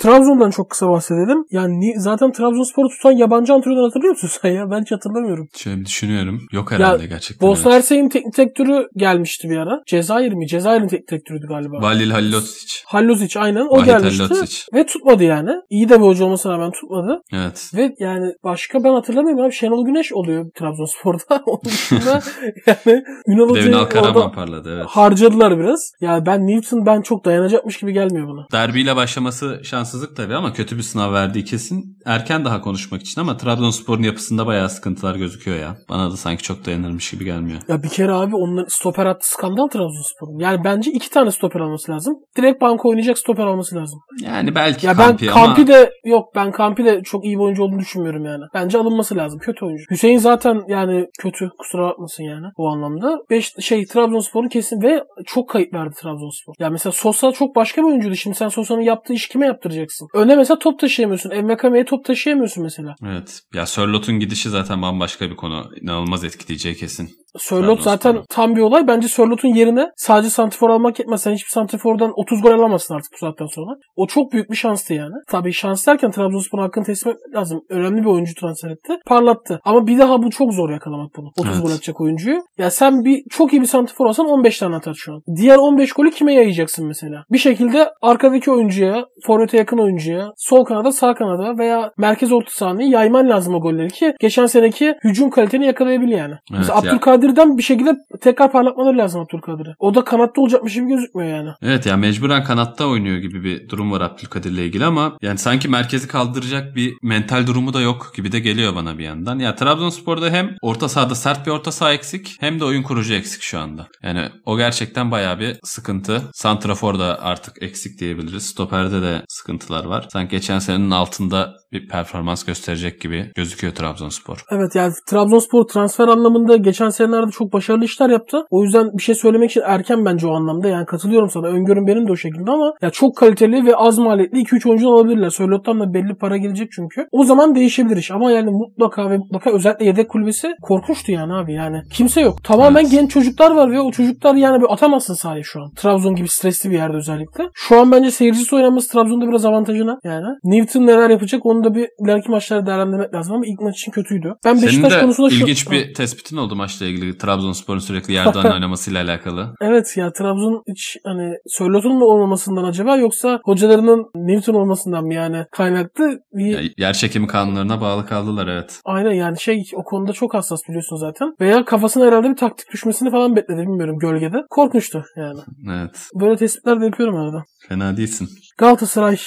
Trabzon'dan 0.07 0.51
çok 0.51 0.69
kısa 0.69 0.89
bahsedelim. 0.89 1.45
Yani 1.51 1.79
ni- 1.79 1.99
zaten 1.99 2.31
Trabzonspor'u 2.31 2.89
tutan 2.89 3.11
yabancı 3.11 3.53
antrenör 3.53 3.83
hatırlıyor 3.83 4.13
musun 4.13 4.29
sen 4.41 4.49
ya? 4.49 4.71
Ben 4.71 4.81
hiç 4.81 4.91
hatırlamıyorum. 4.91 5.49
Şöyle 5.57 5.79
bir 5.79 5.85
düşünüyorum. 5.85 6.41
Yok 6.51 6.71
herhalde 6.71 7.05
gerçekten. 7.05 7.49
Bosna 7.49 7.71
evet. 7.71 7.75
Hersek'in 7.75 8.09
teknik 8.09 8.37
direktörü 8.37 8.87
gelmişti 8.95 9.49
bir 9.49 9.57
ara. 9.57 9.81
Cezayir 9.87 10.33
mi? 10.33 10.47
Cezayir'in 10.47 10.87
teknik 10.87 11.09
direktörüydü 11.09 11.47
galiba. 11.47 11.81
Valil 11.81 12.11
Halilocic. 12.11 12.83
Hallozic 12.85 13.39
aynen 13.39 13.65
o 13.65 13.75
Vahit 13.75 13.85
gelmişti. 13.85 14.23
Halilocic. 14.23 14.63
Ve 14.73 14.85
tutmadı 14.85 15.23
yani. 15.23 15.51
İyi 15.69 15.89
de 15.89 15.99
bir 15.99 16.05
hoca 16.05 16.25
olmasına 16.25 16.53
rağmen 16.53 16.71
tutmadı. 16.71 17.21
Evet. 17.33 17.71
Ve 17.75 17.95
yani 17.99 18.33
başka 18.43 18.83
ben 18.83 18.93
hatırlamıyorum 18.93 19.45
abi. 19.45 19.53
Şenol 19.53 19.85
Güneş 19.85 20.13
oluyor 20.13 20.45
Trabzonspor'da. 20.55 21.43
Onun 21.45 21.63
dışında 21.65 22.21
yani 22.67 23.03
Ünal 23.27 23.49
Hoca'yı 23.49 23.77
orada 23.77 24.31
parladı 24.31 24.73
evet. 24.75 24.85
harcadılar 24.85 25.59
biraz. 25.59 25.91
Ya 26.01 26.25
ben 26.25 26.47
Newton 26.47 26.85
ben 26.85 27.01
çok 27.01 27.25
dayanacakmış 27.25 27.77
gibi 27.77 27.93
gelmiyor 27.93 28.27
bana. 28.27 28.47
Derbiyle 28.51 28.95
başlaması 28.95 29.59
şanssızlık 29.97 30.17
tabii 30.17 30.35
ama 30.35 30.53
kötü 30.53 30.77
bir 30.77 30.81
sınav 30.81 31.13
verdiği 31.13 31.45
kesin. 31.45 31.97
Erken 32.05 32.45
daha 32.45 32.61
konuşmak 32.61 33.01
için 33.01 33.21
ama 33.21 33.37
Trabzonspor'un 33.37 34.03
yapısında 34.03 34.45
bayağı 34.45 34.69
sıkıntılar 34.69 35.15
gözüküyor 35.15 35.57
ya. 35.57 35.77
Bana 35.89 36.11
da 36.11 36.17
sanki 36.17 36.43
çok 36.43 36.65
dayanırmış 36.65 37.11
gibi 37.11 37.25
gelmiyor. 37.25 37.61
Ya 37.67 37.83
bir 37.83 37.89
kere 37.89 38.11
abi 38.11 38.35
onların 38.35 38.67
stoper 38.69 39.05
attı 39.05 39.29
skandal 39.29 39.67
Trabzonspor'un. 39.67 40.39
Yani 40.39 40.63
bence 40.63 40.91
iki 40.91 41.09
tane 41.09 41.31
stoper 41.31 41.59
alması 41.59 41.91
lazım. 41.91 42.13
Direkt 42.37 42.61
banka 42.61 42.89
oynayacak 42.89 43.17
stoper 43.17 43.45
alması 43.45 43.75
lazım. 43.75 43.99
Yani 44.21 44.55
belki 44.55 44.87
Ya 44.87 44.97
ben 44.97 45.17
Kampi 45.17 45.31
ama 45.31 45.67
de 45.67 45.91
yok 46.05 46.25
ben 46.35 46.51
Kampi 46.51 46.85
de 46.85 47.01
çok 47.03 47.25
iyi 47.25 47.35
bir 47.35 47.43
oyuncu 47.43 47.63
olduğunu 47.63 47.79
düşünmüyorum 47.79 48.25
yani. 48.25 48.43
Bence 48.53 48.77
alınması 48.77 49.15
lazım. 49.15 49.39
Kötü 49.39 49.65
oyuncu. 49.65 49.83
Hüseyin 49.91 50.17
zaten 50.17 50.61
yani 50.67 51.05
kötü 51.19 51.49
kusura 51.59 51.83
bakmasın 51.83 52.23
yani 52.23 52.45
o 52.57 52.67
anlamda. 52.67 53.19
Beş, 53.29 53.53
şey 53.59 53.85
Trabzonspor'un 53.85 54.47
kesin 54.47 54.81
ve 54.81 55.03
çok 55.25 55.49
kayıp 55.49 55.73
verdi 55.73 55.93
Trabzonspor. 56.01 56.53
Ya 56.59 56.69
mesela 56.69 56.91
Sosa 56.91 57.31
çok 57.31 57.55
başka 57.55 57.81
bir 57.81 57.87
oyuncuydu. 57.87 58.15
Şimdi 58.15 58.37
sen 58.37 58.49
Sosa'nın 58.49 58.81
yaptığı 58.81 59.13
işi 59.13 59.29
kime 59.29 59.45
yaptıracaksın? 59.87 60.07
Öne 60.13 60.35
mesela 60.35 60.59
top 60.59 60.79
taşıyamıyorsun. 60.79 61.29
Envekame'ye 61.29 61.85
top 61.85 62.05
taşıyamıyorsun 62.05 62.63
mesela. 62.63 62.95
evet. 63.05 63.41
Ya 63.53 63.65
Sörlot'un 63.65 64.19
gidişi 64.19 64.49
zaten 64.49 64.81
bambaşka 64.81 65.29
bir 65.29 65.35
konu. 65.35 65.71
İnanılmaz 65.81 66.23
etkileyeceği 66.23 66.75
kesin. 66.75 67.09
Sörlot 67.39 67.81
zaten 67.81 67.97
Trabzonspor'un. 68.11 68.25
tam 68.29 68.55
bir 68.55 68.61
olay. 68.61 68.87
Bence 68.87 69.07
Sörlot'un 69.07 69.47
yerine 69.49 69.89
sadece 69.95 70.29
santifor 70.29 70.69
almak 70.69 70.99
yetmez. 70.99 71.21
Sen 71.21 71.33
hiçbir 71.33 71.49
santifordan 71.49 72.11
30 72.15 72.41
gol 72.41 72.51
alamazsın 72.51 72.95
artık 72.95 73.11
bu 73.13 73.17
saatten 73.17 73.45
sonra. 73.45 73.71
O 73.95 74.07
çok 74.07 74.31
büyük 74.31 74.51
bir 74.51 74.55
şanstı 74.55 74.93
yani. 74.93 75.13
Tabii 75.27 75.53
şans 75.53 75.87
derken 75.87 76.11
Trabzonspor'un 76.11 76.61
hakkını 76.63 76.83
teslim 76.83 77.11
etmek 77.13 77.35
lazım. 77.35 77.61
Önemli 77.69 78.01
bir 78.01 78.09
oyuncu 78.09 78.33
transfer 78.35 78.69
etti. 78.69 78.93
Parlattı. 79.05 79.59
Ama 79.65 79.87
bir 79.87 79.97
daha 79.99 80.23
bu 80.23 80.29
çok 80.29 80.53
zor 80.53 80.69
yakalamak 80.69 81.11
bunu. 81.17 81.27
30 81.37 81.51
Evet. 81.53 81.63
gol 81.63 81.71
atacak 81.71 82.01
oyuncuyu. 82.01 82.39
Ya 82.57 82.71
sen 82.71 83.05
bir 83.05 83.23
çok 83.29 83.53
iyi 83.53 83.61
bir 83.61 83.67
santifor 83.67 84.05
olsan 84.05 84.25
15 84.25 84.59
tane 84.59 84.75
atar 84.75 84.93
şu 84.93 85.13
an. 85.13 85.21
Diğer 85.35 85.57
15 85.57 85.93
golü 85.93 86.11
kime 86.11 86.33
yayacaksın 86.33 86.87
mesela? 86.87 87.23
Bir 87.31 87.37
şekilde 87.37 87.89
arkadaki 88.01 88.51
oyuncuya, 88.51 89.05
forvete 89.27 89.57
yakın 89.57 89.77
oyuncuya, 89.77 90.31
sol 90.37 90.65
kanada, 90.65 90.91
sağ 90.91 91.13
kanada 91.13 91.57
veya 91.57 91.91
merkez 91.97 92.31
orta 92.31 92.51
sahayı 92.51 92.89
yayman 92.89 93.29
lazım 93.29 93.55
o 93.55 93.61
golleri 93.61 93.87
ki 93.89 94.13
geçen 94.19 94.45
seneki 94.45 94.95
hücum 95.03 95.29
kaliteni 95.29 95.65
yakalayabil 95.65 96.07
yani. 96.09 96.33
Mesela 96.51 96.79
Evet 96.83 96.91
ya. 97.27 97.33
Abdülkadir'den 97.37 97.57
bir 97.57 97.63
şekilde 97.63 97.97
tekrar 98.21 98.51
parlatmaları 98.51 98.97
lazım 98.97 99.21
Abdülkadir'i. 99.21 99.75
O 99.79 99.95
da 99.95 100.03
kanatta 100.03 100.41
olacakmış 100.41 100.73
gibi 100.73 100.87
gözükmüyor 100.87 101.37
yani. 101.37 101.49
Evet 101.61 101.85
ya 101.85 101.97
mecburen 101.97 102.43
kanatta 102.43 102.87
oynuyor 102.87 103.17
gibi 103.17 103.43
bir 103.43 103.69
durum 103.69 103.91
var 103.91 104.01
Abdülkadir'le 104.01 104.57
ilgili 104.57 104.85
ama 104.85 105.17
yani 105.21 105.37
sanki 105.37 105.69
merkezi 105.69 106.07
kaldıracak 106.07 106.75
bir 106.75 106.93
mental 107.03 107.47
durumu 107.47 107.73
da 107.73 107.81
yok 107.81 108.11
gibi 108.15 108.31
de 108.31 108.39
geliyor 108.39 108.75
bana 108.75 108.97
bir 108.97 109.03
yandan. 109.03 109.39
Ya 109.39 109.55
Trabzonspor'da 109.55 110.29
hem 110.29 110.55
orta 110.61 110.89
sahada 110.89 111.15
sert 111.15 111.45
bir 111.45 111.51
orta 111.51 111.71
saha 111.71 111.93
eksik 111.93 112.37
hem 112.39 112.59
de 112.59 112.65
oyun 112.65 112.83
kurucu 112.83 113.13
eksik 113.13 113.41
şu 113.41 113.59
anda. 113.59 113.87
Yani 114.03 114.29
o 114.45 114.57
gerçekten 114.57 115.11
bayağı 115.11 115.39
bir 115.39 115.59
sıkıntı. 115.63 116.21
Santrafor'da 116.33 117.21
artık 117.21 117.63
eksik 117.63 117.99
diyebiliriz. 117.99 118.43
Stoper'de 118.43 119.01
de 119.01 119.21
sıkıntılar 119.29 119.85
var. 119.85 120.07
Sanki 120.13 120.31
geçen 120.31 120.59
senenin 120.59 120.91
altında 120.91 121.53
bir 121.71 121.87
performans 121.87 122.43
gösterecek 122.45 123.01
gibi 123.01 123.31
gözüküyor 123.35 123.73
Trabzonspor. 123.73 124.43
Evet 124.51 124.75
yani 124.75 124.93
Trabzonspor 125.09 125.63
transfer 125.63 126.07
anlamında 126.07 126.57
geçen 126.57 126.89
senelerde 127.07 127.31
çok 127.31 127.53
başarılı 127.53 127.85
işler 127.85 128.09
yaptı. 128.09 128.45
O 128.49 128.63
yüzden 128.63 128.89
bir 128.97 129.03
şey 129.03 129.15
söylemek 129.15 129.51
için 129.51 129.61
erken 129.65 130.05
bence 130.05 130.27
o 130.27 130.31
anlamda. 130.31 130.67
Yani 130.67 130.85
katılıyorum 130.85 131.29
sana. 131.29 131.47
Öngörüm 131.47 131.87
benim 131.87 132.07
de 132.07 132.11
o 132.11 132.15
şekilde 132.15 132.51
ama 132.51 132.73
ya 132.81 132.89
çok 132.89 133.17
kaliteli 133.17 133.65
ve 133.65 133.75
az 133.75 133.97
maliyetli 133.97 134.39
2-3 134.39 134.69
oyuncu 134.69 134.89
alabilirler. 134.89 135.29
Sörlot'tan 135.29 135.79
da 135.79 135.93
belli 135.93 136.15
para 136.15 136.37
gelecek 136.37 136.71
çünkü. 136.71 137.07
O 137.11 137.23
zaman 137.23 137.55
değişebilir 137.55 137.97
iş. 137.97 138.11
Ama 138.11 138.31
yani 138.31 138.51
mutlaka 138.51 139.09
ve 139.09 139.17
mutlaka 139.17 139.51
özellikle 139.51 139.85
yedek 139.85 140.09
kulübesi 140.09 140.55
korkunçtu 140.61 141.11
yani 141.11 141.33
abi. 141.33 141.53
Yani 141.53 141.81
kimse 141.93 142.21
yok. 142.21 142.43
Tamamen 142.43 142.81
Evet. 142.81 142.91
genç 142.91 143.11
çocuklar 143.11 143.51
var 143.51 143.71
ve 143.71 143.81
o 143.81 143.91
çocuklar 143.91 144.35
yani 144.35 144.61
bir 144.61 144.73
atamazsın 144.73 145.13
sahaya 145.13 145.43
şu 145.43 145.61
an. 145.61 145.71
Trabzon 145.75 146.15
gibi 146.15 146.27
stresli 146.27 146.71
bir 146.71 146.75
yerde 146.75 146.97
özellikle. 146.97 147.43
Şu 147.53 147.79
an 147.79 147.91
bence 147.91 148.11
seyircisi 148.11 148.55
oynaması 148.55 148.89
Trabzon'da 148.91 149.27
biraz 149.27 149.45
avantajına 149.45 149.99
yani. 150.03 150.27
Newton 150.43 150.87
neler 150.87 151.09
yapacak 151.09 151.45
onu 151.45 151.63
da 151.63 151.75
bir 151.75 151.87
ileriki 152.05 152.31
maçlarda 152.31 152.65
değerlendirmek 152.65 153.13
lazım 153.13 153.35
ama 153.35 153.45
ilk 153.45 153.61
maç 153.61 153.79
için 153.79 153.91
kötüydü. 153.91 154.33
Ben 154.45 154.53
Senin 154.53 154.67
Beşiktaş 154.67 154.93
de 154.93 155.01
konusunda 155.01 155.29
şu... 155.29 155.35
ilginç 155.35 155.71
bir 155.71 155.93
tespitin 155.93 156.37
oldu 156.37 156.55
maçla 156.55 156.85
ilgili 156.85 156.96
Trabzonspor'un 157.17 157.79
sürekli 157.79 158.13
yerden 158.13 158.51
oynamasıyla 158.53 159.03
alakalı. 159.03 159.55
Evet 159.61 159.97
ya 159.97 160.11
Trabzon 160.11 160.63
hiç 160.67 160.97
hani 161.03 161.33
Sörlot'un 161.47 161.95
mu 161.95 162.05
olmamasından 162.05 162.63
acaba 162.63 162.97
yoksa 162.97 163.39
hocalarının 163.43 164.05
Newton 164.15 164.53
olmasından 164.53 165.05
mı 165.05 165.13
yani 165.13 165.45
kaynaklı 165.51 166.19
bir 166.33 166.45
Ya, 166.45 166.69
yer 166.77 166.93
çekimi 166.93 167.27
kanunlarına 167.27 167.81
bağlı 167.81 168.05
kaldılar 168.05 168.47
evet. 168.47 168.81
Aynen 168.85 169.11
yani 169.11 169.39
şey 169.39 169.63
o 169.75 169.83
konuda 169.83 170.13
çok 170.13 170.33
hassas 170.33 170.59
biliyorsun 170.69 170.95
zaten. 170.95 171.35
Veya 171.41 171.65
kafasına 171.65 172.05
herhalde 172.05 172.29
bir 172.29 172.35
taktik 172.35 172.71
düşmesini 172.73 173.11
falan 173.11 173.35
bekledi 173.35 173.61
bilmiyorum 173.61 173.99
gölgede. 173.99 174.37
Korkunçtu 174.49 175.03
yani. 175.15 175.39
Evet. 175.71 176.09
Böyle 176.15 176.35
tespitler 176.37 176.81
de 176.81 176.85
yapıyorum 176.85 177.15
arada. 177.15 177.43
Fena 177.69 177.97
değilsin. 177.97 178.29
Galatasaray 178.57 179.17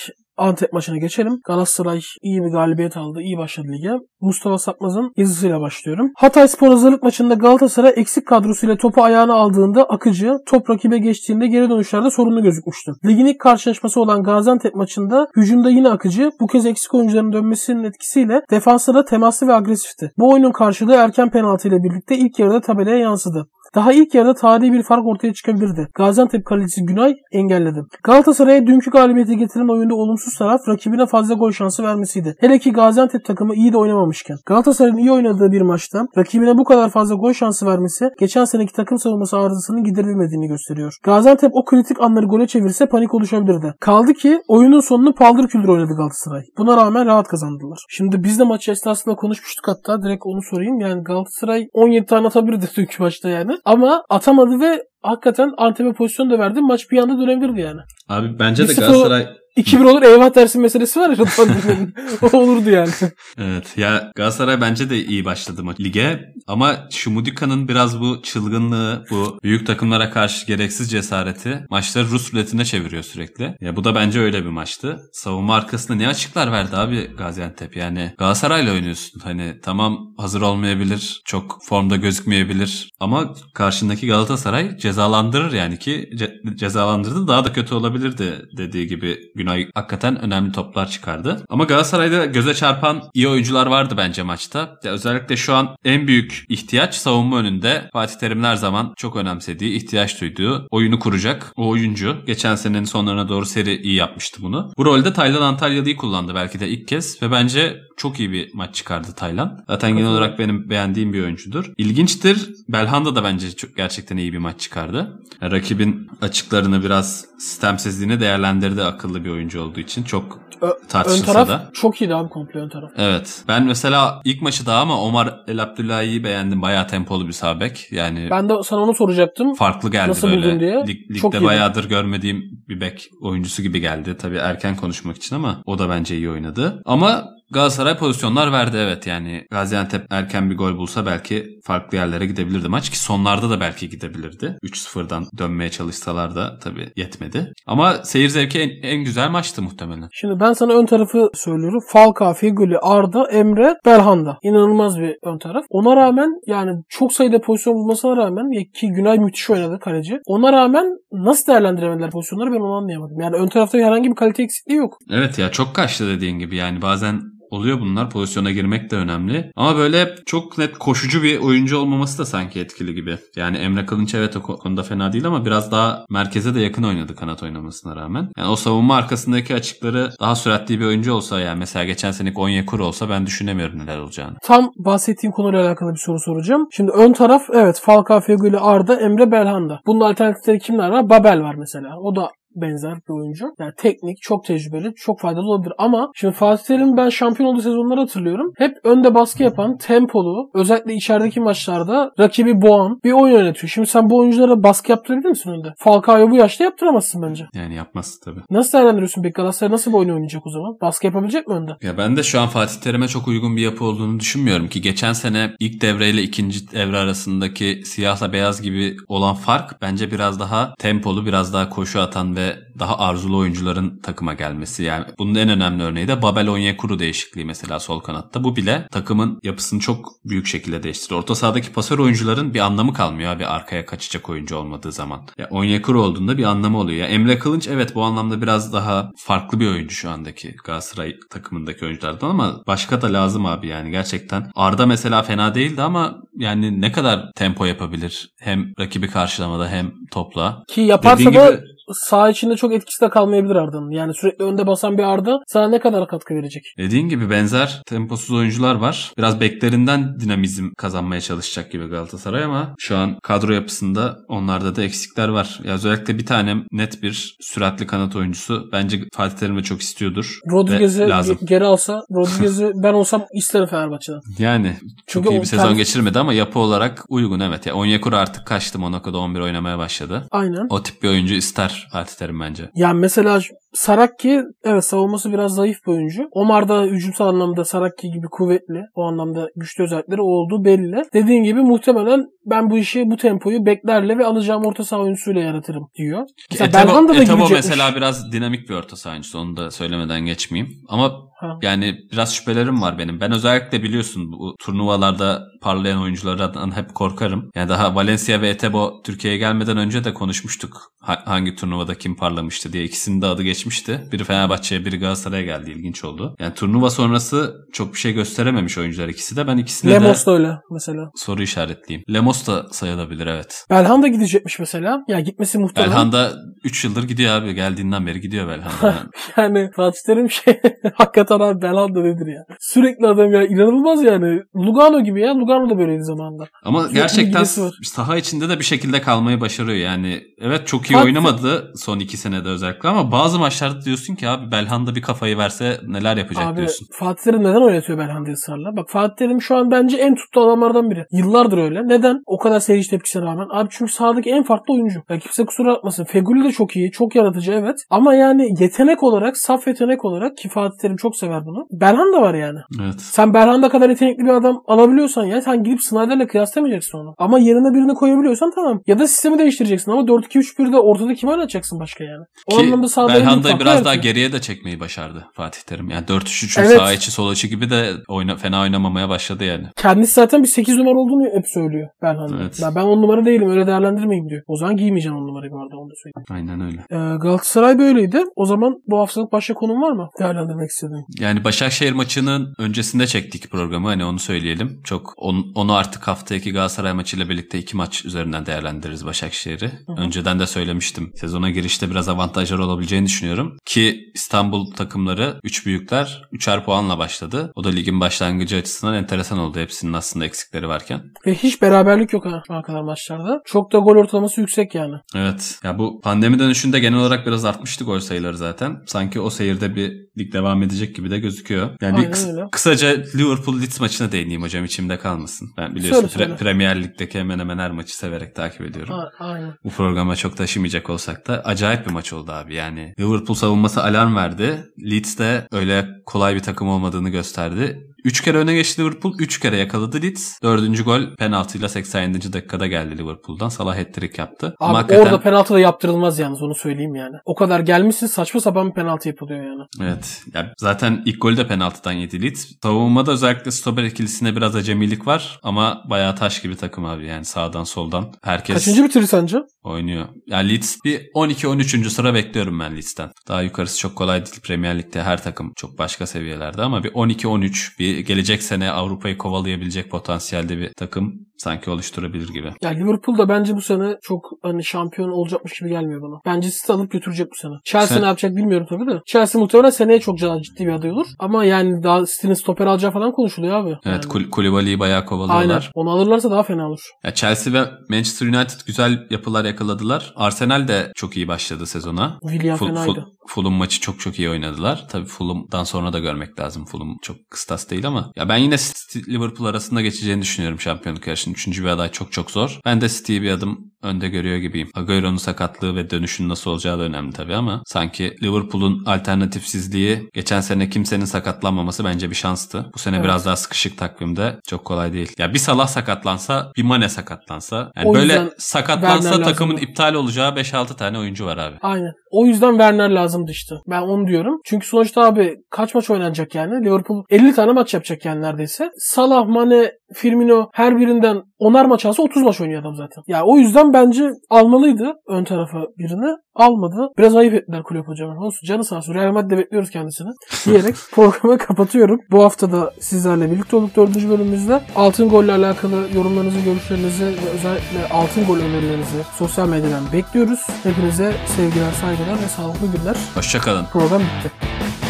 Antep 0.40 0.72
maçına 0.72 0.98
geçelim. 0.98 1.40
Galatasaray 1.46 2.00
iyi 2.22 2.42
bir 2.42 2.48
galibiyet 2.48 2.96
aldı. 2.96 3.20
iyi 3.20 3.38
başladı 3.38 3.68
lige. 3.72 3.90
Mustafa 4.20 4.58
Sakmaz'ın 4.58 5.12
yazısıyla 5.16 5.60
başlıyorum. 5.60 6.10
Hatay 6.16 6.48
Spor 6.48 6.68
hazırlık 6.68 7.02
maçında 7.02 7.34
Galatasaray 7.34 7.92
eksik 7.96 8.26
kadrosuyla 8.26 8.76
topu 8.76 9.02
ayağına 9.02 9.34
aldığında 9.34 9.84
akıcı, 9.84 10.36
top 10.46 10.70
rakibe 10.70 10.98
geçtiğinde 10.98 11.46
geri 11.46 11.70
dönüşlerde 11.70 12.10
sorunlu 12.10 12.42
gözükmüştü. 12.42 12.92
Ligin 13.04 13.26
ilk 13.26 13.40
karşılaşması 13.40 14.00
olan 14.00 14.22
Gaziantep 14.22 14.74
maçında 14.74 15.26
hücumda 15.36 15.70
yine 15.70 15.88
akıcı, 15.88 16.30
bu 16.40 16.46
kez 16.46 16.66
eksik 16.66 16.94
oyuncuların 16.94 17.32
dönmesinin 17.32 17.84
etkisiyle 17.84 18.42
defansta 18.50 18.94
da 18.94 19.04
temaslı 19.04 19.46
ve 19.46 19.54
agresifti. 19.54 20.10
Bu 20.18 20.32
oyunun 20.32 20.52
karşılığı 20.52 20.94
erken 20.94 21.30
penaltı 21.30 21.68
ile 21.68 21.82
birlikte 21.82 22.16
ilk 22.16 22.38
yarıda 22.38 22.60
tabelaya 22.60 22.98
yansıdı. 22.98 23.46
Daha 23.74 23.92
ilk 23.92 24.14
yarıda 24.14 24.34
tarihi 24.34 24.72
bir 24.72 24.82
fark 24.82 25.06
ortaya 25.06 25.34
çıkabilirdi. 25.34 25.88
Gaziantep 25.94 26.46
kalecisi 26.46 26.84
Günay 26.84 27.14
engelledi. 27.32 27.80
Galatasaray'a 28.04 28.66
dünkü 28.66 28.90
galibiyeti 28.90 29.36
getiren 29.36 29.68
oyunda 29.68 29.94
olumsuz 29.94 30.38
taraf 30.38 30.60
rakibine 30.68 31.06
fazla 31.06 31.34
gol 31.34 31.52
şansı 31.52 31.82
vermesiydi. 31.82 32.34
Hele 32.40 32.58
ki 32.58 32.72
Gaziantep 32.72 33.24
takımı 33.24 33.54
iyi 33.54 33.72
de 33.72 33.76
oynamamışken. 33.76 34.36
Galatasaray'ın 34.46 34.96
iyi 34.96 35.12
oynadığı 35.12 35.52
bir 35.52 35.60
maçta 35.60 36.06
rakibine 36.18 36.58
bu 36.58 36.64
kadar 36.64 36.90
fazla 36.90 37.14
gol 37.14 37.32
şansı 37.32 37.66
vermesi 37.66 38.08
geçen 38.18 38.44
seneki 38.44 38.72
takım 38.72 38.98
savunması 38.98 39.38
arızasının 39.38 39.84
giderilmediğini 39.84 40.48
gösteriyor. 40.48 40.96
Gaziantep 41.04 41.50
o 41.54 41.64
kritik 41.64 42.00
anları 42.00 42.26
gole 42.26 42.46
çevirse 42.46 42.86
panik 42.86 43.14
oluşabilirdi. 43.14 43.74
Kaldı 43.80 44.14
ki 44.14 44.40
oyunun 44.48 44.80
sonunu 44.80 45.14
paldır 45.14 45.48
küldür 45.48 45.68
oynadı 45.68 45.92
Galatasaray. 45.96 46.42
Buna 46.58 46.76
rağmen 46.76 47.06
rahat 47.06 47.28
kazandılar. 47.28 47.78
Şimdi 47.88 48.24
biz 48.24 48.38
de 48.38 48.44
maç 48.44 48.68
esnasında 48.68 49.14
konuşmuştuk 49.14 49.68
hatta 49.68 50.02
direkt 50.02 50.22
onu 50.26 50.42
sorayım. 50.42 50.80
Yani 50.80 51.02
Galatasaray 51.02 51.68
17 51.72 52.06
tane 52.06 52.26
atabilirdi 52.26 52.66
dünkü 52.76 53.02
maçta 53.02 53.28
yani. 53.28 53.59
Ama 53.64 54.04
atamadı 54.08 54.60
ve 54.60 54.82
hakikaten 55.02 55.52
Antep'e 55.58 55.92
pozisyon 55.92 56.30
da 56.30 56.38
verdi. 56.38 56.60
Maç 56.60 56.90
bir 56.90 56.98
anda 56.98 57.18
dönebilirdi 57.18 57.60
yani. 57.60 57.80
Abi 58.08 58.38
bence 58.38 58.68
de 58.68 58.72
1-0 58.72 58.80
Galatasaray 58.80 59.26
2-1 59.56 59.84
olur 59.90 60.02
eyvah 60.02 60.34
dersin 60.34 60.62
meselesi 60.62 61.00
var 61.00 61.10
ya 61.10 61.16
Rıdvan 61.16 61.48
Dilmen'in. 61.48 61.94
o 62.22 62.36
olurdu 62.36 62.70
yani. 62.70 62.90
Evet 63.38 63.72
ya 63.76 64.12
Galatasaray 64.16 64.60
bence 64.60 64.90
de 64.90 65.04
iyi 65.04 65.24
başladı 65.24 65.64
maç 65.64 65.80
lige 65.80 66.20
ama 66.46 66.76
Şumudika'nın 66.90 67.68
biraz 67.68 68.00
bu 68.00 68.22
çılgınlığı 68.22 69.04
bu 69.10 69.38
büyük 69.42 69.66
takımlara 69.66 70.10
karşı 70.10 70.46
gereksiz 70.46 70.90
cesareti 70.90 71.66
maçları 71.70 72.06
Rus 72.10 72.34
ruletine 72.34 72.64
çeviriyor 72.64 73.02
sürekli. 73.02 73.54
Ya 73.60 73.76
bu 73.76 73.84
da 73.84 73.94
bence 73.94 74.20
öyle 74.20 74.44
bir 74.44 74.50
maçtı. 74.50 75.00
Savunma 75.12 75.54
arkasında 75.54 75.96
ne 75.96 76.08
açıklar 76.08 76.52
verdi 76.52 76.76
abi 76.76 77.10
Gaziantep 77.18 77.76
yani 77.76 78.12
Galatasaray'la 78.18 78.72
oynuyorsun 78.72 79.20
hani 79.20 79.54
tamam 79.62 79.98
hazır 80.18 80.40
olmayabilir 80.42 81.20
çok 81.24 81.58
formda 81.68 81.96
gözükmeyebilir 81.96 82.90
ama 83.00 83.34
karşındaki 83.54 84.06
Galatasaray 84.06 84.76
cezalandırır 84.78 85.52
yani 85.52 85.78
ki 85.78 86.08
ce- 86.14 86.56
cezalandırdı 86.56 87.28
daha 87.28 87.44
da 87.44 87.52
kötü 87.52 87.74
olabilirdi 87.74 88.42
dediği 88.56 88.86
gibi 88.86 89.18
Günay 89.40 89.70
hakikaten 89.74 90.22
önemli 90.22 90.52
toplar 90.52 90.90
çıkardı. 90.90 91.44
Ama 91.48 91.64
Galatasaray'da 91.64 92.24
göze 92.24 92.54
çarpan 92.54 93.02
iyi 93.14 93.28
oyuncular 93.28 93.66
vardı 93.66 93.94
bence 93.96 94.22
maçta. 94.22 94.78
Ya 94.84 94.92
özellikle 94.92 95.36
şu 95.36 95.54
an 95.54 95.76
en 95.84 96.06
büyük 96.06 96.44
ihtiyaç 96.48 96.94
savunma 96.94 97.38
önünde. 97.38 97.90
Fatih 97.92 98.14
Terim'in 98.14 98.44
her 98.44 98.56
zaman 98.56 98.94
çok 98.96 99.16
önemsediği, 99.16 99.76
ihtiyaç 99.76 100.20
duyduğu 100.20 100.66
oyunu 100.70 100.98
kuracak 100.98 101.52
o 101.56 101.68
oyuncu. 101.68 102.16
Geçen 102.26 102.54
senenin 102.54 102.84
sonlarına 102.84 103.28
doğru 103.28 103.46
seri 103.46 103.82
iyi 103.82 103.94
yapmıştı 103.94 104.42
bunu. 104.42 104.72
Bu 104.76 104.84
rolde 104.84 105.12
Taylan 105.12 105.42
Antalyalı'yı 105.42 105.96
kullandı 105.96 106.34
belki 106.34 106.60
de 106.60 106.68
ilk 106.68 106.88
kez 106.88 107.22
ve 107.22 107.30
bence 107.30 107.80
çok 108.00 108.20
iyi 108.20 108.32
bir 108.32 108.54
maç 108.54 108.74
çıkardı 108.74 109.08
Taylan. 109.16 109.64
Zaten 109.68 109.96
genel 109.96 110.10
olarak 110.10 110.38
benim 110.38 110.70
beğendiğim 110.70 111.12
bir 111.12 111.22
oyuncudur. 111.22 111.72
İlginçtir. 111.78 112.48
Belhanda 112.68 113.16
da 113.16 113.24
bence 113.24 113.56
çok 113.56 113.76
gerçekten 113.76 114.16
iyi 114.16 114.32
bir 114.32 114.38
maç 114.38 114.60
çıkardı. 114.60 115.20
Rakibin 115.42 116.08
açıklarını 116.22 116.84
biraz 116.84 117.24
sistemsizliğini 117.38 118.20
değerlendirdi 118.20 118.82
akıllı 118.82 119.24
bir 119.24 119.30
oyuncu 119.30 119.62
olduğu 119.62 119.80
için. 119.80 120.02
Çok 120.02 120.38
Ö- 120.60 120.66
ön 120.66 120.72
tartışılsa 120.88 121.32
taraf 121.32 121.48
da. 121.48 121.70
çok 121.72 122.00
iyiydi 122.00 122.14
abi 122.14 122.28
komple 122.28 122.60
ön 122.60 122.68
taraf. 122.68 122.90
Evet. 122.96 123.44
Ben 123.48 123.66
mesela 123.66 124.20
ilk 124.24 124.42
maçı 124.42 124.66
daha 124.66 124.80
ama 124.80 125.02
Omar 125.02 125.40
El 125.48 125.62
Abdullahi'yi 125.62 126.24
beğendim. 126.24 126.62
Bayağı 126.62 126.88
tempolu 126.88 127.26
bir 127.28 127.32
sağ 127.32 127.60
bek. 127.60 127.88
Yani 127.92 128.28
Ben 128.30 128.48
de 128.48 128.54
sana 128.64 128.80
onu 128.80 128.94
soracaktım. 128.94 129.54
farklı 129.54 129.90
geldi 129.90 130.10
Nasıl 130.10 130.28
böyle. 130.28 130.60
diye. 130.60 130.74
Lig- 130.74 131.18
Çok 131.20 131.34
ligde 131.34 131.38
iyiydi. 131.38 131.46
bayağıdır 131.48 131.88
görmediğim 131.88 132.42
bir 132.68 132.80
bek 132.80 133.10
oyuncusu 133.20 133.62
gibi 133.62 133.80
geldi. 133.80 134.16
Tabii 134.16 134.36
erken 134.36 134.76
konuşmak 134.76 135.16
için 135.16 135.36
ama 135.36 135.62
o 135.66 135.78
da 135.78 135.88
bence 135.88 136.16
iyi 136.16 136.30
oynadı. 136.30 136.82
Ama 136.84 137.24
Galatasaray 137.52 137.96
pozisyonlar 137.96 138.52
verdi 138.52 138.76
evet 138.76 139.06
yani 139.06 139.46
Gaziantep 139.50 140.06
erken 140.10 140.50
bir 140.50 140.56
gol 140.56 140.76
bulsa 140.76 141.06
belki 141.06 141.46
farklı 141.64 141.96
yerlere 141.96 142.26
gidebilirdi 142.26 142.68
maç 142.68 142.90
ki 142.90 142.98
sonlarda 142.98 143.50
da 143.50 143.60
belki 143.60 143.88
gidebilirdi. 143.88 144.58
3-0'dan 144.64 145.24
dönmeye 145.38 145.70
çalışsalar 145.70 146.34
da 146.34 146.58
tabii 146.58 146.92
yetmedi. 146.96 147.52
Ama 147.66 147.94
seyir 148.04 148.28
zevki 148.28 148.60
en, 148.60 148.88
en 148.88 149.04
güzel 149.04 149.30
maçtı 149.30 149.62
muhtemelen. 149.62 150.08
Şimdi 150.12 150.40
ben 150.40 150.52
sana 150.52 150.72
ön 150.72 150.86
tarafı 150.86 151.30
söylüyorum. 151.34 151.80
Falcao, 151.88 152.34
Figuli, 152.34 152.78
Arda, 152.78 153.30
Emre, 153.30 153.76
Belhanda. 153.86 154.38
İnanılmaz 154.42 154.98
bir 154.98 155.16
ön 155.22 155.38
taraf. 155.38 155.64
Ona 155.70 155.96
rağmen 155.96 156.30
yani 156.46 156.82
çok 156.88 157.12
sayıda 157.12 157.40
pozisyon 157.40 157.74
bulmasına 157.74 158.16
rağmen 158.16 158.50
ki 158.74 158.88
Günay 158.88 159.18
müthiş 159.18 159.50
oynadı 159.50 159.78
kaleci. 159.80 160.18
Ona 160.26 160.52
rağmen 160.52 160.86
nasıl 161.12 161.52
değerlendiremediler 161.52 162.10
pozisyonları 162.10 162.52
ben 162.52 162.60
onu 162.60 162.74
anlayamadım. 162.74 163.20
Yani 163.20 163.36
ön 163.36 163.48
tarafta 163.48 163.78
herhangi 163.78 164.10
bir 164.10 164.14
kalite 164.14 164.42
eksikliği 164.42 164.78
yok. 164.78 164.98
Evet 165.10 165.38
ya 165.38 165.50
çok 165.50 165.74
kaçtı 165.74 166.08
dediğin 166.08 166.38
gibi 166.38 166.56
yani 166.56 166.82
bazen 166.82 167.39
oluyor 167.50 167.80
bunlar. 167.80 168.10
Pozisyona 168.10 168.50
girmek 168.50 168.90
de 168.90 168.96
önemli. 168.96 169.52
Ama 169.56 169.76
böyle 169.76 170.14
çok 170.26 170.58
net 170.58 170.78
koşucu 170.78 171.22
bir 171.22 171.38
oyuncu 171.38 171.78
olmaması 171.78 172.18
da 172.18 172.26
sanki 172.26 172.60
etkili 172.60 172.94
gibi. 172.94 173.18
Yani 173.36 173.56
Emre 173.56 173.86
Kılınç 173.86 174.14
evet 174.14 174.36
o 174.36 174.42
konuda 174.42 174.82
fena 174.82 175.12
değil 175.12 175.26
ama 175.26 175.44
biraz 175.44 175.72
daha 175.72 176.04
merkeze 176.10 176.54
de 176.54 176.60
yakın 176.60 176.82
oynadı 176.82 177.14
kanat 177.14 177.42
oynamasına 177.42 177.96
rağmen. 177.96 178.28
Yani 178.38 178.50
o 178.50 178.56
savunma 178.56 178.96
arkasındaki 178.96 179.54
açıkları 179.54 180.10
daha 180.20 180.34
süratli 180.34 180.80
bir 180.80 180.84
oyuncu 180.84 181.12
olsa 181.12 181.40
yani 181.40 181.58
mesela 181.58 181.84
geçen 181.84 182.10
seneki 182.10 182.40
Onyekuru 182.40 182.86
olsa 182.86 183.10
ben 183.10 183.26
düşünemiyorum 183.26 183.78
neler 183.78 183.98
olacağını. 183.98 184.36
Tam 184.42 184.70
bahsettiğim 184.78 185.32
konuyla 185.32 185.66
alakalı 185.66 185.92
bir 185.92 186.00
soru 186.04 186.18
soracağım. 186.18 186.66
Şimdi 186.72 186.90
ön 186.90 187.12
taraf 187.12 187.42
evet 187.52 187.80
Falcao, 187.84 188.46
ile 188.46 188.58
Arda, 188.58 189.00
Emre 189.00 189.30
Belhanda. 189.30 189.80
Bunun 189.86 190.00
alternatifleri 190.00 190.58
kimler 190.58 190.90
var? 190.90 191.10
Babel 191.10 191.42
var 191.42 191.54
mesela. 191.54 191.98
O 192.00 192.16
da 192.16 192.30
benzer 192.54 192.94
bir 193.08 193.14
oyuncu. 193.14 193.46
Yani 193.58 193.72
teknik, 193.76 194.22
çok 194.22 194.44
tecrübeli, 194.44 194.94
çok 194.96 195.20
faydalı 195.20 195.46
olabilir. 195.46 195.72
Ama 195.78 196.10
şimdi 196.14 196.34
Fatih 196.34 196.64
Terim 196.64 196.96
ben 196.96 197.08
şampiyon 197.08 197.50
olduğu 197.50 197.60
sezonları 197.60 198.00
hatırlıyorum. 198.00 198.52
Hep 198.56 198.76
önde 198.84 199.14
baskı 199.14 199.42
yapan, 199.42 199.76
tempolu, 199.78 200.50
özellikle 200.54 200.94
içerideki 200.94 201.40
maçlarda 201.40 202.12
rakibi 202.18 202.62
boğan 202.62 203.00
bir 203.04 203.12
oyun 203.12 203.34
yönetiyor. 203.34 203.70
Şimdi 203.70 203.88
sen 203.88 204.10
bu 204.10 204.18
oyunculara 204.18 204.62
baskı 204.62 204.90
yaptırabilir 204.90 205.28
misin 205.28 205.50
önde? 205.50 205.74
Falcao'yu 205.78 206.30
bu 206.30 206.36
yaşta 206.36 206.64
yaptıramazsın 206.64 207.22
bence. 207.22 207.46
Yani 207.54 207.74
yapmaz 207.74 208.20
tabii. 208.24 208.40
Nasıl 208.50 208.78
değerlendiriyorsun 208.78 209.22
peki 209.22 209.32
Galatasaray 209.32 209.72
nasıl 209.72 209.92
bir 209.92 209.96
oyun 209.96 210.08
oynayacak 210.08 210.46
o 210.46 210.50
zaman? 210.50 210.76
Baskı 210.80 211.06
yapabilecek 211.06 211.48
mi 211.48 211.54
önde? 211.54 211.70
Ya 211.82 211.98
ben 211.98 212.16
de 212.16 212.22
şu 212.22 212.40
an 212.40 212.48
Fatih 212.48 212.80
Terim'e 212.80 213.08
çok 213.08 213.28
uygun 213.28 213.56
bir 213.56 213.62
yapı 213.62 213.84
olduğunu 213.84 214.20
düşünmüyorum 214.20 214.68
ki 214.68 214.80
geçen 214.80 215.12
sene 215.12 215.50
ilk 215.60 215.82
devreyle 215.82 216.22
ikinci 216.22 216.72
devre 216.72 216.96
arasındaki 216.96 217.82
siyahla 217.84 218.32
beyaz 218.32 218.62
gibi 218.62 218.96
olan 219.08 219.34
fark 219.34 219.82
bence 219.82 220.10
biraz 220.10 220.40
daha 220.40 220.74
tempolu, 220.78 221.26
biraz 221.26 221.54
daha 221.54 221.68
koşu 221.68 222.00
atan 222.00 222.36
ve 222.36 222.39
daha 222.78 222.98
arzulu 222.98 223.38
oyuncuların 223.38 224.00
takıma 224.02 224.34
gelmesi. 224.34 224.82
Yani 224.82 225.04
bunun 225.18 225.34
en 225.34 225.48
önemli 225.48 225.82
örneği 225.82 226.08
de 226.08 226.22
Babel 226.22 226.48
Onyekuru 226.48 226.98
değişikliği 226.98 227.44
mesela 227.44 227.80
sol 227.80 228.00
kanatta. 228.00 228.44
Bu 228.44 228.56
bile 228.56 228.86
takımın 228.90 229.40
yapısını 229.42 229.80
çok 229.80 230.12
büyük 230.24 230.46
şekilde 230.46 230.82
değiştiriyor. 230.82 231.20
Orta 231.22 231.34
sahadaki 231.34 231.72
pasör 231.72 231.98
oyuncuların 231.98 232.54
bir 232.54 232.60
anlamı 232.60 232.92
kalmıyor 232.94 233.32
abi 233.32 233.46
arkaya 233.46 233.86
kaçacak 233.86 234.30
oyuncu 234.30 234.56
olmadığı 234.56 234.92
zaman. 234.92 235.20
Ya 235.38 235.48
Onyekuru 235.50 236.02
olduğunda 236.02 236.38
bir 236.38 236.44
anlamı 236.44 236.78
oluyor. 236.78 236.98
Ya 236.98 237.06
Emre 237.06 237.38
Kılınç 237.38 237.68
evet 237.68 237.94
bu 237.94 238.02
anlamda 238.02 238.42
biraz 238.42 238.72
daha 238.72 239.10
farklı 239.16 239.60
bir 239.60 239.68
oyuncu 239.68 239.94
şu 239.94 240.10
andaki 240.10 240.54
Galatasaray 240.64 241.16
takımındaki 241.30 241.84
oyunculardan 241.84 242.30
ama 242.30 242.62
başka 242.66 243.02
da 243.02 243.12
lazım 243.12 243.46
abi 243.46 243.66
yani 243.66 243.90
gerçekten. 243.90 244.50
Arda 244.54 244.86
mesela 244.86 245.22
fena 245.22 245.54
değildi 245.54 245.82
ama 245.82 246.16
yani 246.36 246.80
ne 246.80 246.92
kadar 246.92 247.32
tempo 247.36 247.64
yapabilir 247.64 248.30
hem 248.40 248.72
rakibi 248.80 249.08
karşılamada 249.08 249.68
hem 249.68 249.92
topla. 250.10 250.64
Ki 250.68 250.80
yaparsa 250.80 251.18
Dediğin 251.18 251.34
da 251.34 251.50
gibi 251.50 251.62
sağ 251.94 252.30
içinde 252.30 252.56
çok 252.56 252.72
etkisi 252.72 253.00
de 253.00 253.10
kalmayabilir 253.10 253.54
Arda'nın. 253.56 253.90
Yani 253.90 254.14
sürekli 254.14 254.44
önde 254.44 254.66
basan 254.66 254.98
bir 254.98 255.02
Arda 255.02 255.38
sana 255.46 255.68
ne 255.68 255.80
kadar 255.80 256.08
katkı 256.08 256.34
verecek? 256.34 256.62
Dediğin 256.78 257.08
gibi 257.08 257.30
benzer 257.30 257.82
temposuz 257.86 258.36
oyuncular 258.36 258.74
var. 258.74 259.12
Biraz 259.18 259.40
beklerinden 259.40 260.20
dinamizm 260.20 260.70
kazanmaya 260.76 261.20
çalışacak 261.20 261.72
gibi 261.72 261.86
Galatasaray 261.86 262.44
ama 262.44 262.74
şu 262.78 262.96
an 262.96 263.18
kadro 263.22 263.52
yapısında 263.52 264.18
onlarda 264.28 264.76
da 264.76 264.82
eksikler 264.82 265.28
var. 265.28 265.60
Ya 265.64 265.74
özellikle 265.74 266.18
bir 266.18 266.26
tane 266.26 266.56
net 266.72 267.02
bir 267.02 267.36
süratli 267.40 267.86
kanat 267.86 268.16
oyuncusu 268.16 268.68
bence 268.72 269.00
Fatih 269.14 269.36
Terim 269.36 269.62
çok 269.62 269.80
istiyordur. 269.80 270.38
Rodriguez'i 270.50 271.08
geri 271.44 271.64
alsa 271.64 272.02
Rodriguez'i 272.12 272.70
ben 272.82 272.92
olsam 272.92 273.26
isterim 273.34 273.66
Fenerbahçe'den. 273.66 274.20
Yani 274.38 274.76
çok 275.06 275.24
Çünkü 275.24 275.36
iyi 275.36 275.40
bir 275.40 275.46
sezon 275.46 275.68
ter... 275.68 275.76
geçirmedi 275.76 276.18
ama 276.18 276.32
yapı 276.32 276.58
olarak 276.58 277.04
uygun 277.08 277.40
evet. 277.40 277.66
Ya 277.66 277.74
Onyekuru 277.74 278.16
artık 278.16 278.46
kaçtı 278.46 278.78
Monaco'da 278.78 279.18
11 279.18 279.40
oynamaya 279.40 279.78
başladı. 279.78 280.26
Aynen. 280.30 280.66
O 280.70 280.82
tip 280.82 281.02
bir 281.02 281.08
oyuncu 281.08 281.34
ister 281.34 281.79
Fatih 281.92 282.14
Terim 282.14 282.40
bence. 282.40 282.70
Yani 282.74 283.00
mesela 283.00 283.40
Sarakki 283.72 284.42
evet 284.64 284.84
savunması 284.84 285.32
biraz 285.32 285.54
zayıf 285.54 285.86
bir 285.86 285.92
oyuncu. 285.92 286.28
Omar 286.30 286.68
da 286.68 286.82
hücumsal 286.82 287.26
anlamda 287.26 287.64
Sarakki 287.64 288.10
gibi 288.10 288.26
kuvvetli. 288.30 288.82
O 288.94 289.02
anlamda 289.02 289.48
güçlü 289.56 289.84
özellikleri 289.84 290.20
olduğu 290.20 290.64
belli. 290.64 291.02
Dediğin 291.14 291.44
gibi 291.44 291.60
muhtemelen 291.60 292.26
ben 292.46 292.70
bu 292.70 292.78
işi 292.78 293.10
bu 293.10 293.16
tempoyu 293.16 293.66
beklerle 293.66 294.18
ve 294.18 294.26
alacağım 294.26 294.64
orta 294.64 294.84
saha 294.84 295.00
oyuncusuyla 295.00 295.40
yaratırım 295.40 295.88
diyor. 295.94 296.26
Mesela 296.50 296.68
Etebo, 296.68 296.88
Belhanda 296.88 297.14
da 297.14 297.22
Etebo 297.22 297.48
mesela 297.50 297.96
biraz 297.96 298.32
dinamik 298.32 298.68
bir 298.68 298.74
orta 298.74 298.96
saha 298.96 299.12
oyuncusu. 299.12 299.38
Onu 299.38 299.56
da 299.56 299.70
söylemeden 299.70 300.20
geçmeyeyim. 300.20 300.74
Ama 300.88 301.29
ha. 301.40 301.58
yani 301.62 301.98
biraz 302.12 302.34
şüphelerim 302.34 302.82
var 302.82 302.98
benim. 302.98 303.20
Ben 303.20 303.32
özellikle 303.32 303.82
biliyorsun 303.82 304.32
bu 304.32 304.54
turnuvalarda 304.60 305.42
parlayan 305.62 306.02
oyunculardan 306.02 306.76
hep 306.76 306.94
korkarım. 306.94 307.50
Yani 307.54 307.68
daha 307.68 307.94
Valencia 307.94 308.40
ve 308.40 308.48
Etebo 308.48 309.02
Türkiye'ye 309.04 309.38
gelmeden 309.38 309.76
önce 309.76 310.04
de 310.04 310.14
konuşmuştuk. 310.14 310.92
hangi 311.00 311.56
turnuvada 311.56 311.94
kim 311.94 312.16
parlamıştı 312.16 312.72
diye. 312.72 312.84
ikisinin 312.84 313.22
de 313.22 313.26
adı 313.26 313.42
geçmişti. 313.42 314.08
Biri 314.12 314.24
Fenerbahçe'ye 314.24 314.84
biri 314.84 314.98
Galatasaray'a 314.98 315.44
geldi. 315.44 315.70
İlginç 315.70 316.04
oldu. 316.04 316.34
Yani 316.40 316.54
turnuva 316.54 316.90
sonrası 316.90 317.54
çok 317.72 317.94
bir 317.94 317.98
şey 317.98 318.12
gösterememiş 318.12 318.78
oyuncular 318.78 319.08
ikisi 319.08 319.36
de. 319.36 319.46
Ben 319.46 319.56
ikisine 319.56 319.90
Lemos 319.90 320.02
de 320.02 320.06
Lemos 320.06 320.26
da 320.26 320.32
öyle 320.32 320.60
mesela. 320.70 321.10
Soru 321.14 321.42
işaretleyeyim. 321.42 322.04
Lemos 322.12 322.46
da 322.46 322.66
sayılabilir 322.70 323.26
evet. 323.26 323.64
Belhanda 323.70 324.08
gidecekmiş 324.08 324.58
mesela. 324.58 325.04
Ya 325.08 325.20
gitmesi 325.20 325.58
muhtemelen. 325.58 325.92
Belhanda 325.92 326.32
3 326.64 326.84
yıldır 326.84 327.02
gidiyor 327.02 327.34
abi. 327.34 327.54
Geldiğinden 327.54 328.06
beri 328.06 328.20
gidiyor 328.20 328.48
Belhanda. 328.48 328.94
yani 329.36 329.70
Fatih 329.76 330.00
Terim 330.06 330.30
şey 330.30 330.60
hakikaten 330.94 331.40
abi 331.40 331.62
Belhanda 331.62 332.00
nedir 332.00 332.26
ya. 332.26 332.44
Sürekli 332.60 333.06
adam 333.06 333.32
ya 333.32 333.46
inanılmaz 333.46 334.02
yani. 334.02 334.40
Lugano 334.56 335.00
gibi 335.00 335.20
ya. 335.20 335.34
Lugano 335.34 335.70
da 335.70 335.78
böyleydi 335.78 336.04
zamanında. 336.04 336.44
Ama 336.64 336.80
Sürekli 336.80 336.94
gerçekten 336.94 337.44
saha 337.82 338.16
içinde 338.16 338.48
de 338.48 338.58
bir 338.58 338.64
şekilde 338.64 339.00
kalmayı 339.00 339.40
başarıyor. 339.40 339.78
Yani 339.78 340.22
evet 340.40 340.66
çok 340.66 340.90
iyi 340.90 340.94
Fatih... 340.94 341.06
oynamadı 341.06 341.72
son 341.76 341.98
2 341.98 342.16
senede 342.16 342.48
özellikle 342.48 342.88
ama 342.88 343.12
bazı 343.12 343.38
maçlarda 343.38 343.84
diyorsun 343.84 344.14
ki 344.14 344.28
abi 344.28 344.50
Belhanda 344.52 344.94
bir 344.94 345.02
kafayı 345.02 345.38
verse 345.38 345.80
neler 345.86 346.16
yapacak 346.16 346.46
abi, 346.46 346.56
diyorsun. 346.56 346.86
Fatih 346.98 347.22
Terim 347.22 347.40
neden 347.40 347.62
oynatıyor 347.62 347.98
Belhanda'yı 347.98 348.34
ısrarla? 348.34 348.76
Bak 348.76 348.90
Fatih 348.90 349.16
Terim 349.16 349.42
şu 349.42 349.56
an 349.56 349.70
bence 349.70 349.96
en 349.96 350.14
tuttu 350.14 350.40
adamlardan 350.40 350.90
biri. 350.90 351.06
Yıllardır 351.12 351.58
öyle. 351.58 351.88
Neden? 351.88 352.22
O 352.26 352.38
kadar 352.38 352.60
seyirci 352.60 352.90
tepkisine 352.90 353.22
rağmen. 353.22 353.46
Abi 353.50 353.68
çünkü 353.72 353.92
sahadaki 353.92 354.30
en 354.30 354.42
farklı 354.42 354.74
oyuncu. 354.74 355.02
Ya 355.10 355.18
kimse 355.18 355.44
kusura 355.44 355.72
bakmasın. 355.72 356.04
Feguli 356.04 356.49
de 356.50 356.54
çok 356.54 356.76
iyi. 356.76 356.90
Çok 356.90 357.14
yaratıcı 357.14 357.52
evet. 357.52 357.76
Ama 357.90 358.14
yani 358.14 358.48
yetenek 358.58 359.02
olarak, 359.02 359.36
saf 359.36 359.66
yetenek 359.66 360.04
olarak 360.04 360.36
ki 360.36 360.48
Fatih 360.48 360.78
Terim 360.80 360.96
çok 360.96 361.16
sever 361.16 361.46
bunu. 361.46 361.66
Belhanda 361.72 362.22
var 362.22 362.34
yani. 362.34 362.58
Evet. 362.82 363.00
Sen 363.00 363.34
Belhanda 363.34 363.68
kadar 363.68 363.90
yetenekli 363.90 364.24
bir 364.24 364.34
adam 364.34 364.62
alabiliyorsan 364.66 365.24
ya 365.24 365.42
sen 365.42 365.64
gidip 365.64 365.82
Snyder'le 365.82 366.26
kıyaslamayacaksın 366.26 366.98
onu. 366.98 367.14
Ama 367.18 367.38
yerine 367.38 367.74
birini 367.74 367.94
koyabiliyorsan 367.94 368.52
tamam. 368.54 368.80
Ya 368.86 368.98
da 368.98 369.06
sistemi 369.08 369.38
değiştireceksin 369.38 369.90
ama 369.90 370.02
4-2-3-1'de 370.02 370.78
ortada 370.78 371.14
kimi 371.14 371.32
oynatacaksın 371.32 371.80
başka 371.80 372.04
yani. 372.04 372.24
O 372.46 372.56
ki 372.56 372.62
anlamda 372.62 372.88
sahada 372.88 373.14
Belhanda'yı 373.14 373.60
biraz 373.60 373.84
daha 373.84 373.94
geriye 373.94 374.32
de 374.32 374.40
çekmeyi 374.40 374.80
başardı 374.80 375.26
Fatih 375.34 375.60
Terim. 375.60 375.90
Yani 375.90 376.04
4-3-3'ün 376.06 376.64
evet. 376.64 376.76
sağ 376.78 376.92
içi 376.92 377.10
sol 377.10 377.32
içi 377.32 377.48
gibi 377.48 377.70
de 377.70 377.90
oyna, 378.08 378.36
fena 378.36 378.60
oynamamaya 378.60 379.08
başladı 379.08 379.44
yani. 379.44 379.66
Kendisi 379.76 380.12
zaten 380.12 380.42
bir 380.42 380.48
8 380.48 380.76
numara 380.76 380.98
olduğunu 380.98 381.36
hep 381.36 381.48
söylüyor 381.48 381.88
Belhanda. 382.02 382.36
Evet. 382.42 382.60
Ben, 382.62 382.74
ben 382.74 382.82
10 382.82 383.02
numara 383.02 383.24
değilim 383.24 383.50
öyle 383.50 383.66
değerlendirmeyin 383.66 384.28
diyor. 384.28 384.42
O 384.46 384.56
zaman 384.56 384.76
giymeyeceğim 384.76 385.18
10 385.18 385.28
numarayı 385.28 385.52
bu 385.52 385.62
arada 385.62 385.76
onu 385.76 385.90
da 385.90 385.94
söyleyeyim. 386.02 386.26
Aynen 386.30 386.39
öyle. 386.48 386.80
Ee, 386.90 387.16
Galatasaray 387.18 387.78
böyleydi. 387.78 388.24
O 388.36 388.46
zaman 388.46 388.82
bu 388.86 388.98
haftalık 388.98 389.32
başka 389.32 389.54
konum 389.54 389.82
var 389.82 389.92
mı? 389.92 390.08
Değerlendirmek 390.18 390.70
istediğin. 390.70 391.04
Yani 391.20 391.44
Başakşehir 391.44 391.92
maçının 391.92 392.54
öncesinde 392.58 393.06
çektik 393.06 393.50
programı. 393.50 393.88
Hani 393.88 394.04
onu 394.04 394.18
söyleyelim. 394.18 394.80
Çok 394.84 395.12
on, 395.16 395.52
onu 395.54 395.74
artık 395.74 396.08
haftaki 396.08 396.52
Galatasaray 396.52 396.92
maçıyla 396.92 397.28
birlikte 397.28 397.58
iki 397.58 397.76
maç 397.76 398.04
üzerinden 398.04 398.46
değerlendiririz 398.46 399.06
Başakşehir'i. 399.06 399.70
Önceden 399.98 400.38
de 400.38 400.46
söylemiştim. 400.46 401.12
Sezona 401.14 401.50
girişte 401.50 401.90
biraz 401.90 402.08
avantajları 402.08 402.64
olabileceğini 402.64 403.06
düşünüyorum. 403.06 403.56
Ki 403.64 404.10
İstanbul 404.14 404.72
takımları 404.72 405.40
3 405.44 405.66
büyükler 405.66 406.22
3'er 406.32 406.64
puanla 406.64 406.98
başladı. 406.98 407.52
O 407.54 407.64
da 407.64 407.68
ligin 407.68 408.00
başlangıcı 408.00 408.56
açısından 408.56 408.94
enteresan 408.94 409.38
oldu. 409.38 409.58
Hepsinin 409.58 409.92
aslında 409.92 410.24
eksikleri 410.24 410.68
varken. 410.68 411.00
Ve 411.26 411.34
hiç 411.34 411.62
beraberlik 411.62 412.12
yok 412.12 412.26
ha 412.26 412.62
kadar 412.62 412.82
maçlarda. 412.82 413.40
Çok 413.44 413.72
da 413.72 413.78
gol 413.78 413.96
ortalaması 413.96 414.40
yüksek 414.40 414.74
yani. 414.74 414.94
Evet. 415.14 415.58
Ya 415.64 415.78
bu 415.78 416.00
pandemi 416.00 416.29
dönüşünde 416.38 416.80
genel 416.80 416.98
olarak 416.98 417.26
biraz 417.26 417.44
artmıştı 417.44 417.84
gol 417.84 418.00
sayıları 418.00 418.36
zaten. 418.36 418.76
Sanki 418.86 419.20
o 419.20 419.30
seyirde 419.30 419.76
bir 419.76 419.92
lig 420.18 420.32
devam 420.32 420.62
edecek 420.62 420.96
gibi 420.96 421.10
de 421.10 421.18
gözüküyor. 421.18 421.70
Yani 421.80 421.96
Aynen 421.96 422.10
kıs- 422.10 422.32
öyle. 422.32 422.44
kısaca 422.52 422.88
Liverpool 423.16 423.60
Leeds 423.60 423.80
maçına 423.80 424.12
değineyim 424.12 424.42
hocam 424.42 424.64
içimde 424.64 424.98
kalmasın. 424.98 425.48
Ben 425.58 425.74
biliyorsun 425.74 426.08
söyle, 426.08 426.24
söyle. 426.24 426.36
Premier 426.36 426.82
Lig'deki 426.82 427.18
hemen 427.18 427.38
hemen 427.38 427.58
her 427.58 427.70
maçı 427.70 427.96
severek 427.96 428.36
takip 428.36 428.60
ediyorum. 428.60 428.94
A- 428.94 429.24
aynen. 429.24 429.54
Bu 429.64 429.70
programa 429.70 430.16
çok 430.16 430.36
taşımayacak 430.36 430.90
olsak 430.90 431.28
da 431.28 431.42
acayip 431.44 431.86
bir 431.86 431.92
maç 431.92 432.12
oldu 432.12 432.32
abi. 432.32 432.54
Yani 432.54 432.94
Liverpool 433.00 433.34
savunması 433.36 433.82
alarm 433.84 434.16
verdi. 434.16 434.64
Leeds 434.90 435.18
de 435.18 435.46
öyle 435.52 435.86
kolay 436.06 436.34
bir 436.34 436.40
takım 436.40 436.68
olmadığını 436.68 437.08
gösterdi. 437.08 437.78
3 438.04 438.20
kere 438.20 438.38
öne 438.38 438.54
geçti 438.54 438.82
Liverpool. 438.82 439.14
3 439.18 439.40
kere 439.40 439.56
yakaladı 439.56 440.02
Leeds. 440.02 440.42
4. 440.42 440.84
gol 440.84 441.16
penaltıyla 441.18 441.68
87. 441.68 442.32
dakikada 442.32 442.66
geldi 442.66 442.98
Liverpool'dan. 442.98 443.48
Salah 443.48 443.78
hat-trick 443.78 444.20
yaptı. 444.20 444.46
Abi 444.46 444.54
Ama 444.60 444.78
hakikaten... 444.78 445.02
orada 445.02 445.20
penaltı 445.20 445.54
da 445.54 445.60
yaptırılmaz 445.60 446.18
yalnız 446.18 446.42
onu 446.42 446.54
söyleyeyim 446.54 446.94
yani. 446.94 447.16
O 447.24 447.34
kadar 447.34 447.60
gelmişsin 447.60 448.06
saçma 448.06 448.40
sapan 448.40 448.68
bir 448.68 448.74
penaltı 448.74 449.08
yapılıyor 449.08 449.44
yani. 449.44 449.62
Evet. 449.80 450.22
Ya 450.34 450.54
zaten 450.58 451.02
ilk 451.06 451.22
golü 451.22 451.36
de 451.36 451.46
penaltıdan 451.46 451.92
yedi 451.92 452.22
Leeds. 452.22 452.46
Savunmada 452.62 453.12
özellikle 453.12 453.50
stoper 453.50 453.84
ikilisine 453.84 454.36
biraz 454.36 454.56
acemilik 454.56 455.06
var 455.06 455.40
ama 455.42 455.82
bayağı 455.90 456.16
taş 456.16 456.42
gibi 456.42 456.56
takım 456.56 456.84
abi 456.84 457.06
yani 457.06 457.24
sağdan 457.24 457.64
soldan. 457.64 458.12
Herkes... 458.22 458.54
Kaçıncı 458.56 458.84
bitirir 458.84 459.06
sence? 459.06 459.38
Oynuyor. 459.62 460.06
Yani 460.26 460.48
Leeds 460.48 460.76
bir 460.84 461.00
12-13. 461.00 461.90
sıra 461.90 462.14
bekliyorum 462.14 462.60
ben 462.60 462.76
Leeds'ten. 462.76 463.10
Daha 463.28 463.42
yukarısı 463.42 463.78
çok 463.78 463.96
kolay 463.96 464.26
değil. 464.26 464.40
Premier 464.40 464.78
Lig'de 464.78 465.02
her 465.02 465.22
takım 465.22 465.52
çok 465.56 465.78
başka 465.78 466.06
seviyelerde 466.06 466.62
ama 466.62 466.84
bir 466.84 466.90
12-13 466.90 467.78
bir 467.78 467.89
gelecek 467.92 468.42
sene 468.42 468.70
Avrupa'yı 468.70 469.18
kovalayabilecek 469.18 469.90
potansiyelde 469.90 470.58
bir 470.58 470.72
takım 470.76 471.26
sanki 471.40 471.70
oluşturabilir 471.70 472.28
gibi. 472.28 472.52
Ya 472.62 472.70
Liverpool 472.70 473.18
da 473.18 473.28
bence 473.28 473.56
bu 473.56 473.60
sene 473.62 473.96
çok 474.02 474.30
hani 474.42 474.64
şampiyon 474.64 475.08
olacakmış 475.08 475.58
gibi 475.60 475.68
gelmiyor 475.70 476.02
bana. 476.02 476.20
Bence 476.26 476.50
City 476.50 476.72
alıp 476.72 476.90
götürecek 476.90 477.26
bu 477.32 477.36
sene. 477.36 477.52
Chelsea 477.64 477.94
Sen- 477.94 478.02
ne 478.02 478.06
yapacak 478.06 478.36
bilmiyorum 478.36 478.66
tabii 478.70 478.86
de. 478.86 479.00
Chelsea 479.06 479.40
muhtemelen 479.40 479.70
seneye 479.70 480.00
çok 480.00 480.18
ciddi 480.18 480.66
bir 480.66 480.72
aday 480.72 480.90
olur. 480.90 481.06
Ama 481.18 481.44
yani 481.44 481.82
daha 481.82 482.04
City'nin 482.06 482.34
stoper 482.34 482.66
alacağı 482.66 482.90
falan 482.90 483.12
konuşuluyor 483.12 483.54
abi. 483.54 483.70
Evet 483.70 483.84
Yani. 483.86 484.00
Kul- 484.08 484.30
Koulibaly'yi 484.30 484.78
bayağı 484.78 484.96
Aynen. 484.96 485.08
kovalıyorlar. 485.08 485.70
Onu 485.74 485.90
alırlarsa 485.90 486.30
daha 486.30 486.42
fena 486.42 486.68
olur. 486.68 486.80
Ya 487.04 487.14
Chelsea 487.14 487.52
ve 487.52 487.70
Manchester 487.88 488.26
United 488.26 488.60
güzel 488.66 489.06
yapılar 489.10 489.44
yakaladılar. 489.44 490.12
Arsenal 490.16 490.68
de 490.68 490.92
çok 490.94 491.16
iyi 491.16 491.28
başladı 491.28 491.66
sezona. 491.66 492.18
William 492.22 492.58
Ful- 492.58 492.66
fenaydı. 492.66 492.90
Ful- 492.90 493.04
Fulham 493.26 493.52
maçı 493.52 493.80
çok 493.80 494.00
çok 494.00 494.18
iyi 494.18 494.30
oynadılar. 494.30 494.86
Tabii 494.90 495.04
Fulham'dan 495.04 495.64
sonra 495.64 495.92
da 495.92 495.98
görmek 495.98 496.40
lazım. 496.40 496.64
Fulham 496.64 496.96
çok 497.02 497.16
kıstas 497.30 497.70
değil 497.70 497.86
ama. 497.86 498.12
Ya 498.16 498.28
ben 498.28 498.36
yine 498.36 498.56
City 498.58 499.10
Liverpool 499.12 499.46
arasında 499.48 499.80
geçeceğini 499.82 500.22
düşünüyorum 500.22 500.60
şampiyonluk 500.60 501.06
yarışının. 501.30 501.34
Üçüncü 501.34 501.64
bir 501.64 501.68
aday 501.68 501.90
çok 501.90 502.12
çok 502.12 502.30
zor. 502.30 502.60
Ben 502.64 502.80
de 502.80 502.88
City'yi 502.88 503.22
bir 503.22 503.30
adım 503.30 503.69
önde 503.82 504.08
görüyor 504.08 504.36
gibiyim. 504.36 504.68
Agüero'nun 504.74 505.16
sakatlığı 505.16 505.76
ve 505.76 505.90
dönüşün 505.90 506.28
nasıl 506.28 506.50
olacağı 506.50 506.78
da 506.78 506.82
önemli 506.82 507.12
tabii 507.12 507.34
ama 507.34 507.62
sanki 507.66 508.16
Liverpool'un 508.22 508.84
alternatifsizliği 508.86 510.08
geçen 510.14 510.40
sene 510.40 510.68
kimsenin 510.68 511.04
sakatlanmaması 511.04 511.84
bence 511.84 512.10
bir 512.10 512.14
şanstı. 512.14 512.66
Bu 512.74 512.78
sene 512.78 512.96
Evet. 512.96 513.04
biraz 513.04 513.26
daha 513.26 513.36
sıkışık 513.36 513.78
takvimde 513.78 514.36
çok 514.48 514.64
kolay 514.64 514.92
değil. 514.92 515.12
Ya 515.18 515.34
bir 515.34 515.38
Salah 515.38 515.66
sakatlansa, 515.66 516.52
bir 516.56 516.62
Mane 516.62 516.88
sakatlansa. 516.88 517.70
Yani 517.76 517.88
O 517.88 517.94
böyle 517.94 518.30
sakatlansa 518.38 519.22
takımın 519.22 519.54
lazım. 519.54 519.68
iptal 519.68 519.94
olacağı 519.94 520.30
5-6 520.36 520.76
tane 520.76 520.98
oyuncu 520.98 521.26
var 521.26 521.36
abi. 521.38 521.56
Aynen. 521.62 521.92
O 522.10 522.26
yüzden 522.26 522.50
Werner 522.50 522.90
lazımdı 522.90 523.30
işte. 523.30 523.54
Ben 523.70 523.82
onu 523.82 524.06
diyorum. 524.06 524.40
Çünkü 524.44 524.66
sonuçta 524.66 525.02
abi 525.04 525.34
kaç 525.50 525.74
maç 525.74 525.90
oynanacak 525.90 526.34
yani? 526.34 526.64
Liverpool 526.66 527.04
50 527.10 527.34
tane 527.34 527.52
maç 527.52 527.74
yapacak 527.74 528.04
yani 528.04 528.22
neredeyse. 528.22 528.70
Salah, 528.78 529.26
Mane, 529.26 529.72
Firmino 529.94 530.50
her 530.54 530.78
birinden 530.78 531.22
onar 531.40 531.64
maç 531.64 531.86
alsa 531.86 532.02
30 532.02 532.22
maç 532.22 532.40
oynuyor 532.40 532.60
adam 532.60 532.76
zaten. 532.76 533.02
Ya 533.06 533.24
o 533.24 533.36
yüzden 533.36 533.72
bence 533.72 534.10
almalıydı 534.30 534.92
ön 535.08 535.24
tarafa 535.24 535.58
birini. 535.78 536.16
Almadı. 536.34 536.88
Biraz 536.98 537.16
ayıp 537.16 537.34
ettiler 537.34 537.62
kulüp 537.62 537.88
hocam. 537.88 538.18
Olsun 538.18 538.46
canı 538.46 538.64
sağ 538.64 538.76
olsun. 538.76 538.94
Real 538.94 539.12
Madrid'de 539.12 539.38
bekliyoruz 539.38 539.70
kendisini. 539.70 540.08
Diyerek 540.46 540.74
programı 540.92 541.38
kapatıyorum. 541.38 542.00
Bu 542.10 542.24
hafta 542.24 542.52
da 542.52 542.72
sizlerle 542.80 543.30
birlikte 543.30 543.56
olduk 543.56 543.76
dördüncü 543.76 544.10
bölümümüzde. 544.10 544.60
Altın 544.76 545.08
golle 545.08 545.32
alakalı 545.32 545.86
yorumlarınızı, 545.94 546.40
görüşlerinizi 546.40 547.04
ve 547.04 547.30
özellikle 547.34 547.94
altın 547.94 548.24
gol 548.24 548.36
önerilerinizi 548.38 549.02
sosyal 549.18 549.48
medyadan 549.48 549.92
bekliyoruz. 549.92 550.46
Hepinize 550.62 551.12
sevgiler, 551.36 551.72
saygılar 551.72 552.22
ve 552.22 552.28
sağlıklı 552.28 552.66
günler. 552.78 552.96
Hoşçakalın. 553.14 553.64
Program 553.72 554.00
bitti. 554.00 554.89